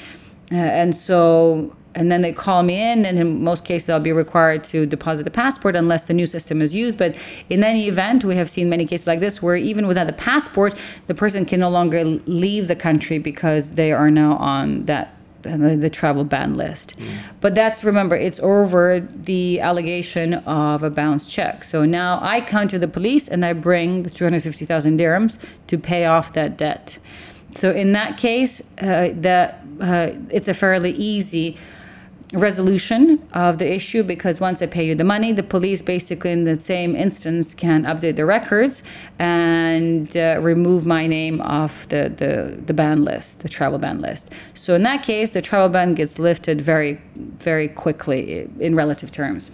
uh, 0.52 0.56
and 0.56 0.94
so 0.94 1.72
and 1.96 2.12
then 2.12 2.20
they 2.20 2.32
call 2.32 2.62
me 2.62 2.74
in, 2.74 3.06
and 3.06 3.18
in 3.18 3.42
most 3.42 3.64
cases, 3.64 3.88
I'll 3.88 3.98
be 3.98 4.12
required 4.12 4.62
to 4.64 4.84
deposit 4.84 5.24
the 5.24 5.30
passport 5.30 5.74
unless 5.74 6.06
the 6.06 6.14
new 6.14 6.26
system 6.26 6.60
is 6.60 6.74
used. 6.74 6.98
But 6.98 7.16
in 7.48 7.64
any 7.64 7.88
event, 7.88 8.22
we 8.22 8.36
have 8.36 8.50
seen 8.50 8.68
many 8.68 8.84
cases 8.84 9.06
like 9.06 9.20
this 9.20 9.42
where 9.42 9.56
even 9.56 9.86
without 9.86 10.06
the 10.06 10.12
passport, 10.12 10.74
the 11.06 11.14
person 11.14 11.46
can 11.46 11.60
no 11.60 11.70
longer 11.70 12.04
leave 12.04 12.68
the 12.68 12.76
country 12.76 13.18
because 13.18 13.72
they 13.72 13.92
are 13.92 14.10
now 14.10 14.36
on 14.36 14.84
that 14.84 15.15
the, 15.46 15.76
the 15.76 15.90
travel 15.90 16.24
ban 16.24 16.56
list. 16.56 16.94
But 17.40 17.54
that's 17.54 17.84
remember, 17.84 18.16
it's 18.16 18.40
over 18.40 19.00
the 19.00 19.60
allegation 19.60 20.34
of 20.34 20.82
a 20.82 20.90
bounce 20.90 21.26
check. 21.26 21.64
So 21.64 21.84
now 21.84 22.18
I 22.22 22.40
come 22.40 22.68
to 22.68 22.78
the 22.78 22.88
police 22.88 23.28
and 23.28 23.44
I 23.44 23.52
bring 23.52 24.02
the 24.02 24.10
250,000 24.10 24.98
dirhams 24.98 25.38
to 25.68 25.78
pay 25.78 26.06
off 26.06 26.32
that 26.32 26.56
debt. 26.56 26.98
So 27.54 27.70
in 27.70 27.92
that 27.92 28.18
case, 28.18 28.60
uh, 28.82 29.14
uh, 29.80 30.10
it's 30.30 30.48
a 30.48 30.54
fairly 30.54 30.92
easy 30.92 31.56
resolution 32.32 33.22
of 33.32 33.58
the 33.58 33.72
issue 33.72 34.02
because 34.02 34.40
once 34.40 34.60
I 34.60 34.66
pay 34.66 34.84
you 34.84 34.94
the 34.94 35.04
money, 35.04 35.32
the 35.32 35.42
police 35.44 35.80
basically 35.80 36.32
in 36.32 36.44
the 36.44 36.58
same 36.60 36.96
instance 36.96 37.54
can 37.54 37.84
update 37.84 38.16
the 38.16 38.26
records 38.26 38.82
and 39.18 40.14
uh, 40.16 40.38
remove 40.40 40.86
my 40.86 41.06
name 41.06 41.40
off 41.40 41.88
the, 41.88 42.12
the, 42.14 42.60
the 42.66 42.74
ban 42.74 43.04
list, 43.04 43.40
the 43.40 43.48
travel 43.48 43.78
ban 43.78 44.00
list. 44.00 44.32
So 44.54 44.74
in 44.74 44.82
that 44.82 45.04
case, 45.04 45.30
the 45.30 45.42
travel 45.42 45.68
ban 45.68 45.94
gets 45.94 46.18
lifted 46.18 46.60
very, 46.60 47.00
very 47.14 47.68
quickly 47.68 48.50
in 48.58 48.74
relative 48.74 49.12
terms. 49.12 49.52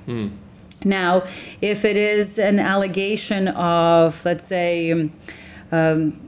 Now, 0.84 1.24
if 1.60 1.84
it 1.84 1.96
is 1.96 2.38
an 2.38 2.58
allegation 2.58 3.48
of, 3.48 4.24
let's 4.24 4.46
say, 4.46 4.90
um, 4.90 5.12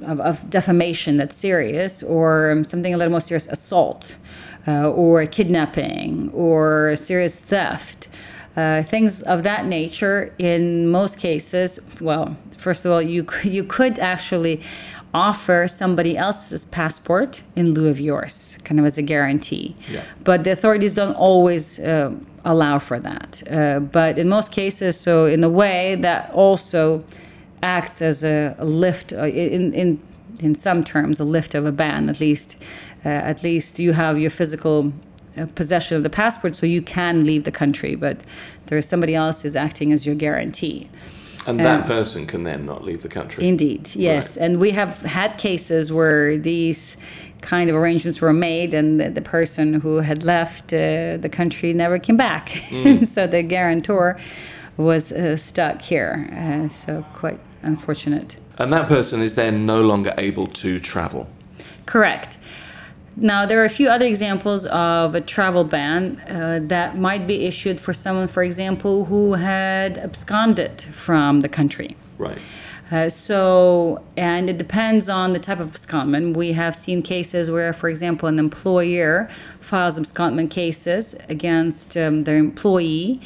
of, 0.02 0.20
of 0.20 0.48
defamation 0.48 1.16
that's 1.16 1.34
serious, 1.36 2.02
or 2.02 2.62
something 2.64 2.94
a 2.94 2.96
little 2.96 3.10
more 3.10 3.20
serious, 3.20 3.46
assault, 3.46 4.16
uh, 4.66 4.90
or 4.90 5.26
kidnapping, 5.26 6.30
or 6.33 6.97
serious 6.97 7.40
theft, 7.40 8.09
uh, 8.56 8.83
things 8.83 9.23
of 9.23 9.42
that 9.42 9.66
nature. 9.66 10.33
In 10.38 10.88
most 10.88 11.18
cases, 11.18 11.80
well, 12.00 12.37
first 12.56 12.85
of 12.85 12.92
all, 12.92 13.02
you 13.02 13.26
you 13.42 13.64
could 13.64 13.99
actually 13.99 14.61
offer 15.12 15.68
somebody 15.68 16.16
else's 16.16 16.64
passport 16.64 17.42
in 17.54 17.73
lieu 17.73 17.88
of 17.88 18.00
yours, 18.00 18.59
kind 18.64 18.80
of 18.80 18.87
as 18.87 18.99
a 18.99 19.02
guarantee. 19.02 19.76
Yeah. 19.88 20.02
But 20.25 20.42
the 20.42 20.50
authorities 20.50 20.92
don't 20.92 21.14
always 21.14 21.78
uh, 21.78 22.12
allow 22.44 22.80
for 22.80 22.99
that. 22.99 23.42
Uh, 23.49 23.78
but 23.80 24.18
in 24.18 24.28
most 24.28 24.50
cases, 24.50 24.99
so 24.99 25.26
in 25.26 25.44
a 25.44 25.49
way 25.49 25.94
that 25.97 26.30
also 26.33 27.04
acts 27.62 28.02
as 28.02 28.25
a, 28.25 28.56
lift 28.59 29.12
uh, 29.12 29.26
in 29.26 29.73
in 29.73 30.00
in 30.40 30.54
some 30.54 30.82
terms 30.82 31.20
a 31.20 31.24
lift 31.24 31.54
of 31.54 31.66
a 31.66 31.72
ban 31.72 32.08
at 32.08 32.20
least 32.20 32.56
uh, 33.04 33.08
at 33.08 33.42
least 33.42 33.78
you 33.78 33.92
have 33.92 34.18
your 34.18 34.30
physical 34.30 34.92
uh, 35.36 35.46
possession 35.54 35.96
of 35.96 36.02
the 36.02 36.10
passport 36.10 36.56
so 36.56 36.66
you 36.66 36.82
can 36.82 37.24
leave 37.24 37.44
the 37.44 37.52
country 37.52 37.94
but 37.94 38.20
there's 38.66 38.88
somebody 38.88 39.14
else 39.14 39.44
is 39.44 39.56
acting 39.56 39.92
as 39.92 40.06
your 40.06 40.14
guarantee 40.14 40.88
And 41.46 41.60
that 41.60 41.86
person 41.86 42.26
can 42.26 42.44
then 42.44 42.64
not 42.64 42.84
leave 42.84 43.02
the 43.02 43.08
country. 43.08 43.46
Indeed, 43.46 43.90
yes. 43.94 44.36
And 44.38 44.58
we 44.58 44.70
have 44.70 44.96
had 45.00 45.36
cases 45.36 45.92
where 45.92 46.38
these 46.38 46.96
kind 47.44 47.68
of 47.70 47.76
arrangements 47.76 48.20
were 48.20 48.32
made 48.32 48.72
and 48.74 48.98
the, 48.98 49.10
the 49.10 49.20
person 49.20 49.74
who 49.74 49.98
had 49.98 50.24
left 50.24 50.72
uh, 50.72 51.18
the 51.18 51.28
country 51.30 51.72
never 51.72 51.98
came 51.98 52.16
back. 52.16 52.48
so 53.06 53.26
the 53.26 53.42
guarantor 53.42 54.18
was 54.76 55.12
uh, 55.12 55.36
stuck 55.36 55.82
here. 55.82 56.28
Uh, 56.32 56.68
so 56.68 57.04
quite 57.12 57.40
unfortunate. 57.62 58.36
And 58.58 58.73
that 58.73 58.88
person 58.88 59.20
is 59.23 59.34
then 59.34 59.66
no 59.66 59.82
longer 59.82 60.14
able 60.18 60.46
to 60.49 60.80
travel. 60.80 61.28
Correct. 61.87 62.38
Now, 63.16 63.46
there 63.46 63.61
are 63.61 63.64
a 63.64 63.70
few 63.70 63.88
other 63.88 64.06
examples 64.06 64.66
of 64.66 65.14
a 65.14 65.20
travel 65.20 65.62
ban 65.62 66.18
uh, 66.28 66.61
that 66.64 66.99
might 66.99 67.26
be 67.26 67.44
issued 67.44 67.80
for 67.80 67.92
someone, 67.92 68.26
for 68.26 68.42
example, 68.42 69.04
who 69.04 69.34
had 69.34 69.99
absconded 69.99 70.82
from 70.82 71.40
the 71.40 71.49
country. 71.49 71.96
Right. 72.18 72.38
Uh, 72.90 73.08
so, 73.08 74.04
and 74.16 74.50
it 74.50 74.58
depends 74.58 75.08
on 75.08 75.32
the 75.32 75.38
type 75.38 75.61
of 75.61 75.73
abscondment. 75.73 76.37
We 76.37 76.52
have 76.52 76.75
seen 76.75 77.02
cases 77.02 77.50
where, 77.50 77.73
for 77.73 77.88
example, 77.88 78.28
an 78.28 78.38
employer 78.38 79.28
files 79.61 79.99
abscondment 79.99 80.50
cases 80.50 81.14
against 81.28 81.96
um, 81.96 82.25
their 82.25 82.37
employee, 82.37 83.20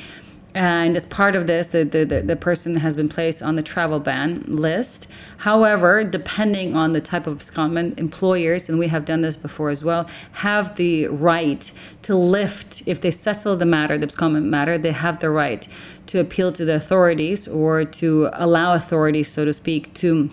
And 0.58 0.96
as 0.96 1.06
part 1.06 1.36
of 1.36 1.46
this, 1.46 1.68
the, 1.68 1.84
the, 1.84 2.04
the, 2.04 2.34
person 2.34 2.74
has 2.78 2.96
been 2.96 3.08
placed 3.08 3.44
on 3.44 3.54
the 3.54 3.62
travel 3.62 4.00
ban 4.00 4.42
list. 4.48 5.06
However, 5.36 6.02
depending 6.02 6.74
on 6.74 6.94
the 6.94 7.00
type 7.00 7.28
of 7.28 7.38
abscondment, 7.38 7.96
employers, 7.96 8.68
and 8.68 8.76
we 8.76 8.88
have 8.88 9.04
done 9.04 9.20
this 9.20 9.36
before 9.36 9.70
as 9.70 9.84
well, 9.84 10.08
have 10.32 10.74
the 10.74 11.06
right 11.06 11.70
to 12.02 12.16
lift, 12.16 12.82
if 12.86 13.00
they 13.00 13.12
settle 13.12 13.56
the 13.56 13.66
matter, 13.66 13.96
the 13.96 14.08
abscondment 14.08 14.46
matter, 14.46 14.76
they 14.76 14.90
have 14.90 15.20
the 15.20 15.30
right 15.30 15.68
to 16.06 16.18
appeal 16.18 16.50
to 16.50 16.64
the 16.64 16.74
authorities 16.74 17.46
or 17.46 17.84
to 17.84 18.28
allow 18.32 18.74
authorities, 18.74 19.28
so 19.28 19.44
to 19.44 19.52
speak, 19.52 19.94
to 19.94 20.28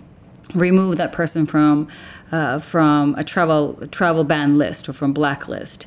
remove 0.56 0.96
that 0.96 1.12
person 1.12 1.46
from 1.46 1.86
uh, 2.32 2.58
from 2.58 3.14
a 3.14 3.22
travel 3.22 3.74
travel 3.92 4.24
ban 4.24 4.58
list 4.58 4.88
or 4.88 4.92
from 4.92 5.12
blacklist. 5.12 5.86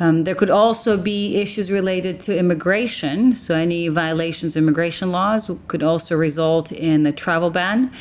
Um, 0.00 0.24
there 0.24 0.34
could 0.34 0.50
also 0.50 0.96
be 0.96 1.36
issues 1.36 1.70
related 1.70 2.20
to 2.20 2.36
immigration. 2.36 3.34
So, 3.34 3.54
any 3.54 3.88
violations 3.88 4.56
of 4.56 4.62
immigration 4.62 5.12
laws 5.12 5.50
could 5.68 5.82
also 5.82 6.16
result 6.16 6.72
in 6.72 7.06
a 7.06 7.12
travel 7.12 7.50
ban. 7.50 7.92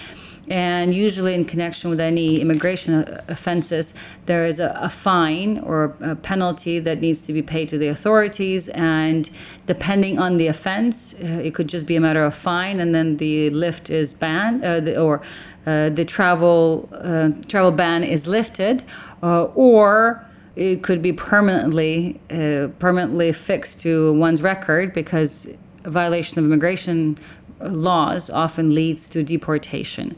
And 0.48 0.96
usually, 0.96 1.36
in 1.36 1.46
connection 1.46 1.92
with 1.92 2.00
any 2.00 2.40
immigration 2.42 3.06
offenses, 3.28 3.94
there 4.26 4.46
is 4.46 4.60
a, 4.60 4.76
a, 4.82 4.90
fine 4.90 5.60
or 5.60 5.96
a 6.02 6.16
penalty 6.16 6.80
that 6.80 7.02
needs 7.02 7.28
to 7.28 7.34
be 7.34 7.44
paid 7.44 7.68
to 7.68 7.78
the 7.78 7.90
authorities. 7.90 8.68
And 8.70 9.30
depending 9.68 10.18
on 10.18 10.38
the 10.38 10.48
offense, 10.48 11.14
uh, 11.14 11.42
it 11.44 11.54
could 11.54 11.68
just 11.68 11.86
be 11.86 11.98
a 11.98 12.02
matter 12.02 12.24
of 12.24 12.34
fine, 12.34 12.80
and 12.80 12.96
then 12.96 13.18
the 13.18 13.52
lift 13.52 13.92
is 13.92 14.16
banned, 14.16 14.66
uh, 14.66 14.80
the, 14.80 15.00
or 15.00 15.22
uh, 15.68 15.90
the 15.90 16.06
travel 16.06 16.90
uh, 16.94 17.30
travel 17.48 17.72
ban 17.72 18.04
is 18.04 18.26
lifted, 18.26 18.84
uh, 19.22 19.44
or 19.54 20.26
it 20.60 20.84
could 20.84 21.02
be 21.02 21.14
permanently 21.14 22.20
uh, 22.30 22.68
permanently 22.80 23.32
fixed 23.32 23.80
to 23.80 24.14
one's 24.14 24.42
record 24.42 24.92
because 24.92 25.48
a 25.86 25.90
violation 25.90 26.38
of 26.38 26.44
immigration 26.44 27.18
laws 27.62 28.30
often 28.30 28.76
leads 28.76 29.08
to 29.08 29.24
deportation. 29.24 30.18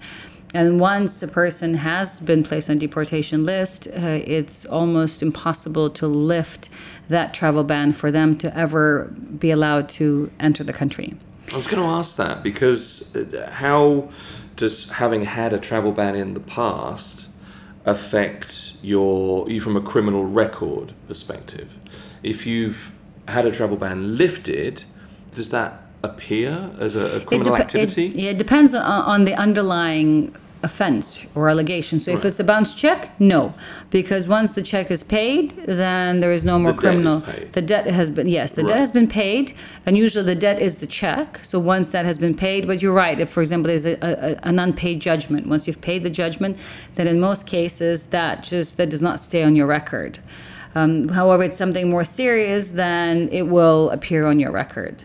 And 0.53 0.79
once 0.79 1.21
a 1.24 1.27
person 1.27 1.75
has 1.75 2.19
been 2.19 2.43
placed 2.43 2.69
on 2.71 2.79
deportation 2.79 3.45
list, 3.45 3.88
uh, 3.88 4.19
it's 4.38 4.65
almost 4.65 5.21
impossible 5.21 5.91
to 5.91 6.07
lift 6.07 6.69
that 7.07 7.33
travel 7.33 7.63
ban 7.63 7.93
for 7.93 8.12
them 8.12 8.36
to 8.39 8.57
ever 8.57 9.13
be 9.38 9.51
allowed 9.51 9.89
to 9.89 10.29
enter 10.39 10.63
the 10.63 10.74
country. 10.74 11.15
I 11.53 11.57
was 11.57 11.67
going 11.67 11.81
to 11.83 11.88
ask 11.88 12.17
that 12.17 12.41
because 12.41 13.15
uh, 13.15 13.50
how 13.53 14.10
does 14.55 14.89
having 14.89 15.24
had 15.24 15.53
a 15.53 15.60
travel 15.60 15.91
ban 15.91 16.15
in 16.15 16.33
the 16.33 16.39
past 16.39 17.30
affect 17.85 18.75
your 18.81 19.50
you 19.50 19.59
from 19.59 19.75
a 19.75 19.81
criminal 19.81 20.25
record 20.25 20.93
perspective? 21.07 21.69
If 22.23 22.45
you've 22.45 22.91
had 23.27 23.45
a 23.45 23.51
travel 23.51 23.77
ban 23.77 24.17
lifted, 24.17 24.83
does 25.33 25.50
that 25.51 25.81
appear 26.03 26.71
as 26.79 26.95
a, 26.95 27.17
a 27.17 27.19
criminal 27.21 27.55
it 27.55 27.61
activity? 27.61 28.07
It, 28.07 28.15
yeah, 28.15 28.29
it 28.31 28.38
depends 28.38 28.73
on, 28.73 28.83
on 28.83 29.25
the 29.25 29.35
underlying 29.35 30.35
offense 30.63 31.25
or 31.33 31.49
allegation. 31.49 31.99
So 31.99 32.11
if 32.11 32.23
it's 32.23 32.39
a 32.39 32.43
bounce 32.43 32.75
check, 32.75 33.09
no, 33.19 33.53
because 33.89 34.27
once 34.27 34.53
the 34.53 34.61
check 34.61 34.91
is 34.91 35.03
paid, 35.03 35.51
then 35.65 36.19
there 36.19 36.31
is 36.31 36.45
no 36.45 36.59
more 36.59 36.71
debt 36.73 36.79
criminal. 36.81 37.17
is 37.17 37.35
paid. 37.35 37.53
The 37.53 37.61
debt 37.61 37.87
has 37.87 38.09
been 38.09 38.27
yes, 38.27 38.51
the 38.53 38.61
Right. 38.61 38.69
debt 38.69 38.79
has 38.79 38.91
been 38.91 39.07
paid, 39.07 39.53
and 39.85 39.97
usually 39.97 40.25
the 40.25 40.35
debt 40.35 40.59
is 40.59 40.77
the 40.77 40.87
check. 40.87 41.39
So 41.43 41.59
once 41.59 41.91
that 41.91 42.05
has 42.05 42.17
been 42.19 42.35
paid, 42.35 42.67
but 42.67 42.81
you're 42.81 42.93
right. 42.93 43.19
If 43.19 43.29
for 43.29 43.41
example 43.41 43.69
there's 43.69 43.85
a, 43.87 43.97
a, 44.01 44.47
an 44.47 44.59
unpaid 44.59 44.99
judgment, 45.01 45.47
once 45.47 45.65
you've 45.67 45.81
paid 45.81 46.03
the 46.03 46.09
judgment, 46.09 46.57
then 46.95 47.07
in 47.07 47.19
most 47.19 47.47
cases 47.47 48.07
that 48.07 48.43
just 48.43 48.77
that 48.77 48.89
does 48.89 49.01
not 49.01 49.19
stay 49.19 49.43
on 49.43 49.55
your 49.55 49.67
record. 49.67 50.19
Um, 50.75 51.09
however, 51.09 51.43
it's 51.43 51.57
something 51.57 51.89
more 51.89 52.03
serious, 52.05 52.71
then 52.71 53.27
it 53.31 53.47
will 53.47 53.89
appear 53.89 54.25
on 54.25 54.39
your 54.39 54.51
record. 54.51 55.03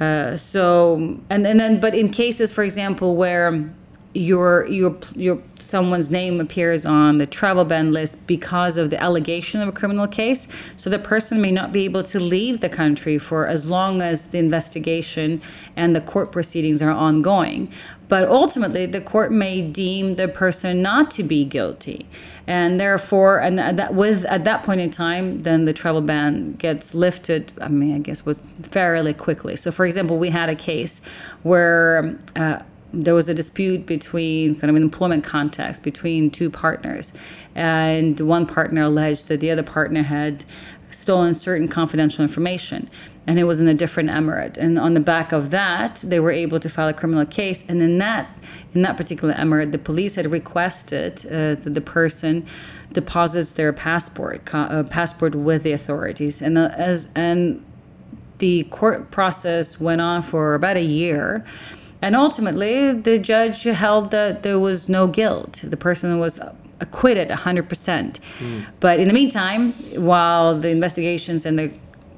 Uh, 0.00 0.36
so 0.36 1.18
and, 1.30 1.46
and 1.46 1.58
then 1.60 1.78
but 1.80 1.94
in 1.94 2.08
cases 2.08 2.50
for 2.52 2.64
example 2.64 3.14
where 3.16 3.68
your 4.14 4.64
your 4.66 4.96
your 5.16 5.42
someone's 5.58 6.08
name 6.08 6.40
appears 6.40 6.86
on 6.86 7.18
the 7.18 7.26
travel 7.26 7.64
ban 7.64 7.92
list 7.92 8.26
because 8.28 8.76
of 8.76 8.90
the 8.90 9.02
allegation 9.02 9.60
of 9.60 9.68
a 9.68 9.72
criminal 9.72 10.06
case 10.06 10.46
so 10.76 10.88
the 10.88 10.98
person 10.98 11.40
may 11.40 11.50
not 11.50 11.72
be 11.72 11.84
able 11.84 12.02
to 12.02 12.20
leave 12.20 12.60
the 12.60 12.68
country 12.68 13.18
for 13.18 13.46
as 13.46 13.68
long 13.68 14.00
as 14.00 14.26
the 14.26 14.38
investigation 14.38 15.42
and 15.74 15.96
the 15.96 16.00
court 16.00 16.30
proceedings 16.30 16.80
are 16.80 16.90
ongoing. 16.90 17.72
But 18.08 18.28
ultimately 18.28 18.86
the 18.86 19.00
court 19.00 19.32
may 19.32 19.62
deem 19.62 20.14
the 20.14 20.28
person 20.28 20.80
not 20.82 21.10
to 21.12 21.24
be 21.24 21.44
guilty 21.44 22.06
and 22.46 22.78
therefore 22.78 23.40
and 23.40 23.58
that 23.58 23.94
with 23.94 24.24
at 24.26 24.44
that 24.44 24.62
point 24.62 24.80
in 24.80 24.90
time 24.90 25.40
then 25.40 25.64
the 25.64 25.72
travel 25.72 26.02
ban 26.02 26.52
gets 26.52 26.94
lifted 26.94 27.52
i 27.60 27.68
mean 27.68 27.94
i 27.96 27.98
guess 27.98 28.24
with 28.24 28.38
fairly 28.66 29.14
quickly. 29.14 29.56
So 29.56 29.72
for 29.72 29.84
example 29.86 30.18
we 30.18 30.30
had 30.30 30.48
a 30.48 30.54
case 30.54 31.00
where 31.42 32.16
uh, 32.36 32.60
there 33.02 33.14
was 33.14 33.28
a 33.28 33.34
dispute 33.34 33.86
between 33.86 34.54
kind 34.54 34.70
of 34.70 34.76
an 34.76 34.82
employment 34.82 35.24
context 35.24 35.82
between 35.82 36.30
two 36.30 36.50
partners. 36.50 37.12
And 37.54 38.18
one 38.20 38.46
partner 38.46 38.82
alleged 38.82 39.28
that 39.28 39.40
the 39.40 39.50
other 39.50 39.62
partner 39.62 40.02
had 40.02 40.44
stolen 40.90 41.34
certain 41.34 41.66
confidential 41.66 42.22
information 42.22 42.88
and 43.26 43.38
it 43.38 43.44
was 43.44 43.60
in 43.60 43.66
a 43.66 43.74
different 43.74 44.10
emirate. 44.10 44.56
And 44.56 44.78
on 44.78 44.94
the 44.94 45.00
back 45.00 45.32
of 45.32 45.50
that 45.50 45.96
they 46.04 46.20
were 46.20 46.30
able 46.30 46.60
to 46.60 46.68
file 46.68 46.88
a 46.88 46.94
criminal 46.94 47.26
case. 47.26 47.64
And 47.68 47.82
in 47.82 47.98
that 47.98 48.28
in 48.74 48.82
that 48.82 48.96
particular 48.96 49.34
emirate 49.34 49.72
the 49.72 49.78
police 49.78 50.14
had 50.14 50.30
requested 50.30 51.26
uh, 51.26 51.56
that 51.56 51.74
the 51.74 51.80
person 51.80 52.46
deposits 52.92 53.54
their 53.54 53.72
passport 53.72 54.42
uh, 54.54 54.84
passport 54.84 55.34
with 55.34 55.64
the 55.64 55.72
authorities. 55.72 56.40
And 56.40 56.56
uh, 56.56 56.70
as 56.74 57.08
and 57.14 57.64
the 58.38 58.64
court 58.64 59.10
process 59.10 59.80
went 59.80 60.00
on 60.00 60.22
for 60.22 60.54
about 60.54 60.76
a 60.76 60.82
year 60.82 61.44
and 62.04 62.14
ultimately 62.14 62.92
the 62.92 63.18
judge 63.18 63.62
held 63.62 64.10
that 64.10 64.42
there 64.42 64.58
was 64.58 64.88
no 64.90 65.06
guilt. 65.06 65.62
The 65.64 65.76
person 65.76 66.18
was 66.18 66.38
acquitted 66.80 67.28
100% 67.28 68.20
but 68.80 68.98
in 69.00 69.06
the 69.08 69.14
meantime 69.14 69.72
while 70.12 70.58
the 70.64 70.68
investigations 70.68 71.46
and 71.46 71.58
the 71.58 71.72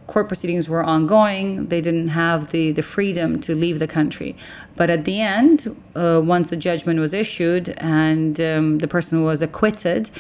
court 0.07 0.27
proceedings 0.29 0.69
were 0.69 0.83
ongoing 0.83 1.67
they 1.67 1.81
didn't 1.81 2.09
have 2.09 2.51
the, 2.51 2.73
the 2.73 2.83
freedom 2.83 3.39
to 3.41 3.55
leave 3.55 3.79
the 3.79 3.87
country. 3.87 4.35
But 4.75 4.89
at 4.91 5.05
the 5.05 5.21
end 5.21 5.77
uh, 5.95 6.21
once 6.25 6.51
the 6.51 6.57
judgment 6.57 6.99
was 7.01 7.13
issued 7.15 7.69
and 7.79 8.41
um, 8.41 8.79
the 8.79 8.89
person 8.89 9.23
was 9.23 9.41
acquitted 9.43 10.11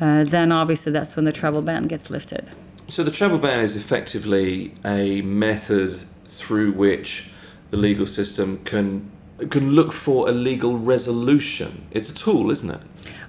uh, 0.00 0.24
then 0.24 0.50
obviously 0.50 0.92
that's 0.92 1.14
when 1.16 1.26
the 1.26 1.32
travel 1.32 1.60
ban 1.60 1.82
gets 1.82 2.10
lifted. 2.10 2.50
So 2.86 3.02
the 3.02 3.10
travel 3.10 3.38
ban 3.38 3.60
is 3.60 3.76
effectively 3.76 4.72
a 4.84 5.20
method 5.22 6.00
through 6.26 6.72
which 6.72 7.30
the 7.70 7.76
legal 7.76 8.06
system 8.06 8.60
can 8.64 9.10
can 9.48 9.70
look 9.70 9.92
for 9.92 10.28
a 10.28 10.32
legal 10.32 10.76
resolution. 10.76 11.86
It's 11.92 12.10
a 12.10 12.14
tool, 12.14 12.50
isn't 12.50 12.70
it? 12.70 12.80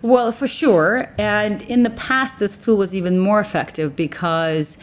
Well, 0.02 0.32
for 0.32 0.48
sure. 0.48 1.10
And 1.18 1.62
in 1.64 1.84
the 1.84 1.90
past, 1.92 2.38
this 2.40 2.58
tool 2.58 2.76
was 2.76 2.94
even 2.94 3.18
more 3.18 3.40
effective 3.40 3.96
because 3.96 4.78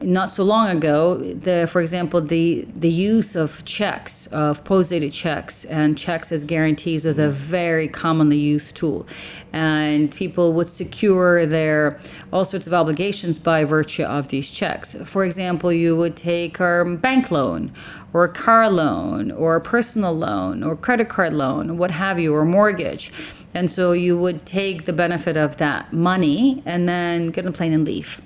not 0.00 0.30
so 0.30 0.44
long 0.44 0.68
ago, 0.68 1.16
the, 1.16 1.66
for 1.70 1.80
example, 1.80 2.20
the, 2.20 2.66
the 2.74 2.90
use 2.90 3.34
of 3.34 3.64
checks, 3.64 4.26
of 4.28 4.62
post-dated 4.64 5.12
checks 5.12 5.64
and 5.64 5.96
checks 5.96 6.30
as 6.30 6.44
guarantees 6.44 7.04
was 7.04 7.18
a 7.18 7.30
very 7.30 7.88
commonly 7.88 8.36
used 8.36 8.76
tool. 8.76 9.06
And 9.52 10.14
people 10.14 10.52
would 10.52 10.68
secure 10.68 11.46
their 11.46 11.98
all 12.32 12.44
sorts 12.44 12.66
of 12.66 12.74
obligations 12.74 13.38
by 13.38 13.64
virtue 13.64 14.04
of 14.04 14.28
these 14.28 14.50
checks. 14.50 14.94
For 15.04 15.24
example, 15.24 15.72
you 15.72 15.96
would 15.96 16.16
take 16.16 16.60
a 16.60 16.84
bank 17.00 17.30
loan 17.30 17.72
or 18.12 18.24
a 18.24 18.32
car 18.32 18.68
loan 18.70 19.30
or 19.30 19.56
a 19.56 19.60
personal 19.60 20.12
loan 20.12 20.62
or 20.62 20.76
credit 20.76 21.08
card 21.08 21.32
loan, 21.32 21.78
what 21.78 21.90
have 21.90 22.18
you, 22.18 22.34
or 22.34 22.44
mortgage. 22.44 23.12
And 23.54 23.70
so 23.70 23.92
you 23.92 24.18
would 24.18 24.44
take 24.44 24.84
the 24.84 24.92
benefit 24.92 25.36
of 25.38 25.56
that 25.56 25.92
money 25.92 26.62
and 26.66 26.86
then 26.86 27.28
get 27.28 27.46
on 27.46 27.50
a 27.50 27.52
plane 27.52 27.72
and 27.72 27.86
leave. 27.86 28.20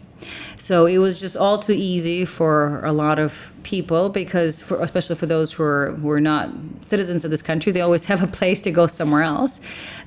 So 0.57 0.87
it 0.87 0.99
was 0.99 1.21
just 1.21 1.37
all 1.37 1.59
too 1.59 1.73
easy 1.73 2.25
for 2.25 2.85
a 2.85 2.93
lot 2.93 3.19
of 3.19 3.53
people 3.63 4.09
because, 4.09 4.63
for, 4.63 4.81
especially 4.81 5.17
for 5.17 5.27
those 5.27 5.53
who 5.53 5.63
are 5.63 5.93
who 5.93 6.11
are 6.11 6.21
not 6.21 6.51
citizens 6.83 7.25
of 7.25 7.31
this 7.31 7.43
country, 7.43 7.73
they 7.73 7.81
always 7.81 8.05
have 8.13 8.23
a 8.23 8.27
place 8.27 8.61
to 8.63 8.71
go 8.71 8.87
somewhere 8.87 9.23
else, 9.23 9.61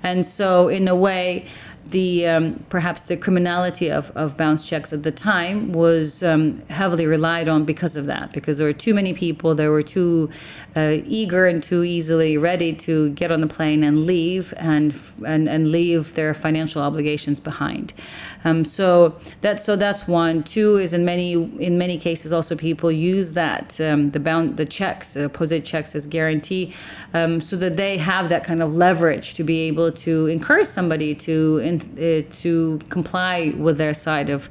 and 0.03 0.25
so 0.25 0.67
in 0.67 0.87
a 0.87 0.95
way, 0.95 1.47
the 1.85 2.25
um, 2.27 2.65
perhaps 2.69 3.03
the 3.03 3.17
criminality 3.17 3.89
of, 3.89 4.11
of 4.15 4.37
bounce 4.37 4.67
checks 4.67 4.93
at 4.93 5.03
the 5.03 5.11
time 5.11 5.71
was 5.73 6.23
um, 6.23 6.61
heavily 6.69 7.05
relied 7.05 7.49
on 7.49 7.65
because 7.65 7.95
of 7.95 8.05
that 8.05 8.31
because 8.31 8.57
there 8.57 8.67
were 8.67 8.73
too 8.73 8.93
many 8.93 9.13
people 9.13 9.53
they 9.53 9.67
were 9.67 9.81
too 9.81 10.29
uh, 10.75 10.97
eager 11.05 11.45
and 11.45 11.61
too 11.61 11.83
easily 11.83 12.37
ready 12.37 12.73
to 12.73 13.09
get 13.11 13.31
on 13.31 13.41
the 13.41 13.47
plane 13.47 13.83
and 13.83 14.05
leave 14.05 14.53
and 14.57 14.99
and, 15.25 15.49
and 15.49 15.71
leave 15.71 16.13
their 16.13 16.33
financial 16.33 16.81
obligations 16.81 17.39
behind. 17.39 17.93
Um, 18.45 18.63
so 18.63 19.15
that's 19.41 19.63
so 19.63 19.75
that's 19.75 20.07
one. 20.07 20.43
Two 20.43 20.77
is 20.77 20.93
in 20.93 21.03
many 21.05 21.33
in 21.33 21.77
many 21.77 21.97
cases 21.97 22.31
also 22.31 22.55
people 22.55 22.91
use 22.91 23.33
that 23.33 23.79
um, 23.81 24.11
the 24.11 24.19
bound 24.19 24.57
the 24.57 24.65
checks 24.65 25.17
uh, 25.17 25.27
posted 25.29 25.65
checks 25.65 25.95
as 25.95 26.07
guarantee 26.07 26.73
um, 27.13 27.41
so 27.41 27.55
that 27.57 27.75
they 27.75 27.97
have 27.97 28.29
that 28.29 28.43
kind 28.43 28.61
of 28.61 28.73
leverage 28.75 29.33
to 29.33 29.43
be 29.43 29.61
able 29.61 29.91
to 29.91 30.27
encourage 30.27 30.67
somebody 30.67 31.13
to 31.13 31.59
in, 31.73 31.79
uh, 31.81 32.33
to 32.41 32.79
comply 32.89 33.53
with 33.57 33.77
their 33.77 33.93
side 33.93 34.29
of 34.29 34.49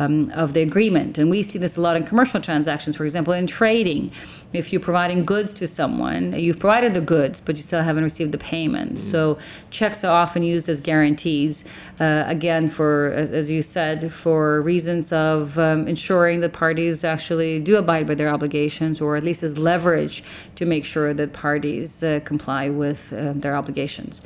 um, 0.00 0.30
of 0.30 0.54
the 0.54 0.62
agreement. 0.62 1.18
And 1.18 1.30
we 1.30 1.42
see 1.42 1.58
this 1.58 1.76
a 1.76 1.80
lot 1.80 1.96
in 1.96 2.04
commercial 2.04 2.40
transactions, 2.40 2.96
for 2.96 3.04
example, 3.04 3.34
in 3.34 3.46
trading. 3.46 4.10
If 4.52 4.72
you're 4.72 4.80
providing 4.80 5.24
goods 5.24 5.52
to 5.54 5.68
someone, 5.68 6.32
you've 6.32 6.58
provided 6.58 6.92
the 6.92 7.00
goods, 7.00 7.40
but 7.40 7.54
you 7.56 7.62
still 7.62 7.82
haven't 7.82 8.02
received 8.02 8.32
the 8.32 8.38
payment. 8.38 8.98
So 8.98 9.38
checks 9.70 10.02
are 10.02 10.10
often 10.10 10.42
used 10.42 10.68
as 10.68 10.80
guarantees, 10.80 11.64
uh, 12.00 12.24
again, 12.26 12.66
for, 12.66 13.12
as 13.14 13.30
as 13.30 13.48
you 13.48 13.62
said, 13.62 14.10
for 14.10 14.60
reasons 14.62 15.12
of 15.12 15.56
um, 15.58 15.86
ensuring 15.86 16.40
that 16.40 16.52
parties 16.52 17.04
actually 17.04 17.60
do 17.60 17.76
abide 17.76 18.06
by 18.08 18.16
their 18.16 18.28
obligations, 18.28 19.00
or 19.00 19.16
at 19.16 19.22
least 19.22 19.42
as 19.44 19.56
leverage 19.56 20.24
to 20.56 20.66
make 20.66 20.84
sure 20.84 21.14
that 21.14 21.32
parties 21.32 22.02
uh, 22.02 22.18
comply 22.24 22.70
with 22.70 23.12
uh, 23.12 23.32
their 23.34 23.54
obligations. 23.54 24.20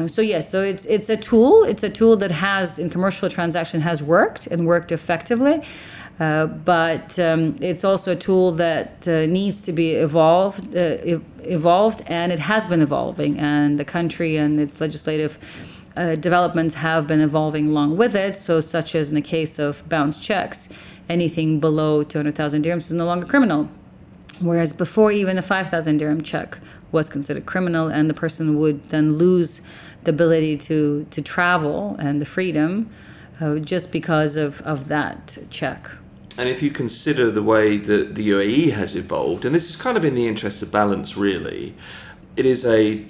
Um, 0.00 0.08
so 0.08 0.22
yes, 0.22 0.48
so 0.48 0.62
it's 0.62 0.86
it's 0.86 1.10
a 1.10 1.16
tool. 1.16 1.64
It's 1.64 1.82
a 1.82 1.90
tool 1.90 2.16
that 2.16 2.30
has 2.30 2.78
in 2.78 2.88
commercial 2.88 3.28
transaction 3.28 3.82
has 3.82 4.02
worked 4.02 4.46
and 4.46 4.66
worked 4.66 4.92
effectively. 4.92 5.62
Uh, 6.18 6.46
but 6.46 7.18
um, 7.18 7.56
it's 7.60 7.84
also 7.84 8.12
a 8.12 8.16
tool 8.16 8.52
that 8.52 9.08
uh, 9.08 9.24
needs 9.26 9.60
to 9.62 9.72
be 9.72 9.92
evolved, 9.92 10.74
uh, 10.76 11.14
ev- 11.14 11.24
evolved, 11.44 12.02
and 12.06 12.30
it 12.30 12.38
has 12.38 12.66
been 12.66 12.82
evolving, 12.82 13.38
and 13.38 13.78
the 13.78 13.86
country 13.86 14.36
and 14.36 14.60
its 14.60 14.82
legislative 14.82 15.38
uh, 15.96 16.14
developments 16.16 16.74
have 16.74 17.06
been 17.06 17.20
evolving 17.20 17.68
along 17.68 17.96
with 17.96 18.14
it. 18.14 18.36
So, 18.36 18.60
such 18.60 18.94
as 18.94 19.08
in 19.08 19.14
the 19.14 19.22
case 19.36 19.58
of 19.58 19.86
bounce 19.88 20.18
checks, 20.18 20.68
anything 21.08 21.58
below 21.58 22.02
200,000 22.02 22.64
dirhams 22.64 22.86
is 22.88 22.92
no 22.92 23.06
longer 23.06 23.26
criminal. 23.26 23.68
Whereas 24.40 24.72
before, 24.72 25.12
even 25.12 25.36
a 25.36 25.42
5,000 25.42 25.98
dirham 25.98 26.22
check 26.22 26.58
was 26.92 27.08
considered 27.08 27.46
criminal, 27.46 27.88
and 27.88 28.08
the 28.08 28.14
person 28.14 28.58
would 28.58 28.82
then 28.84 29.14
lose 29.14 29.60
the 30.04 30.10
ability 30.10 30.56
to, 30.56 31.06
to 31.10 31.22
travel 31.22 31.96
and 31.98 32.20
the 32.20 32.26
freedom 32.26 32.90
uh, 33.40 33.56
just 33.56 33.92
because 33.92 34.36
of, 34.36 34.60
of 34.62 34.88
that 34.88 35.38
check. 35.50 35.90
And 36.38 36.48
if 36.48 36.62
you 36.62 36.70
consider 36.70 37.30
the 37.30 37.42
way 37.42 37.76
that 37.76 38.14
the 38.14 38.30
UAE 38.30 38.72
has 38.72 38.96
evolved, 38.96 39.44
and 39.44 39.54
this 39.54 39.68
is 39.68 39.76
kind 39.76 39.96
of 39.96 40.04
in 40.04 40.14
the 40.14 40.26
interest 40.26 40.62
of 40.62 40.70
balance, 40.70 41.16
really, 41.16 41.74
it 42.36 42.46
is 42.46 42.64
a 42.64 43.04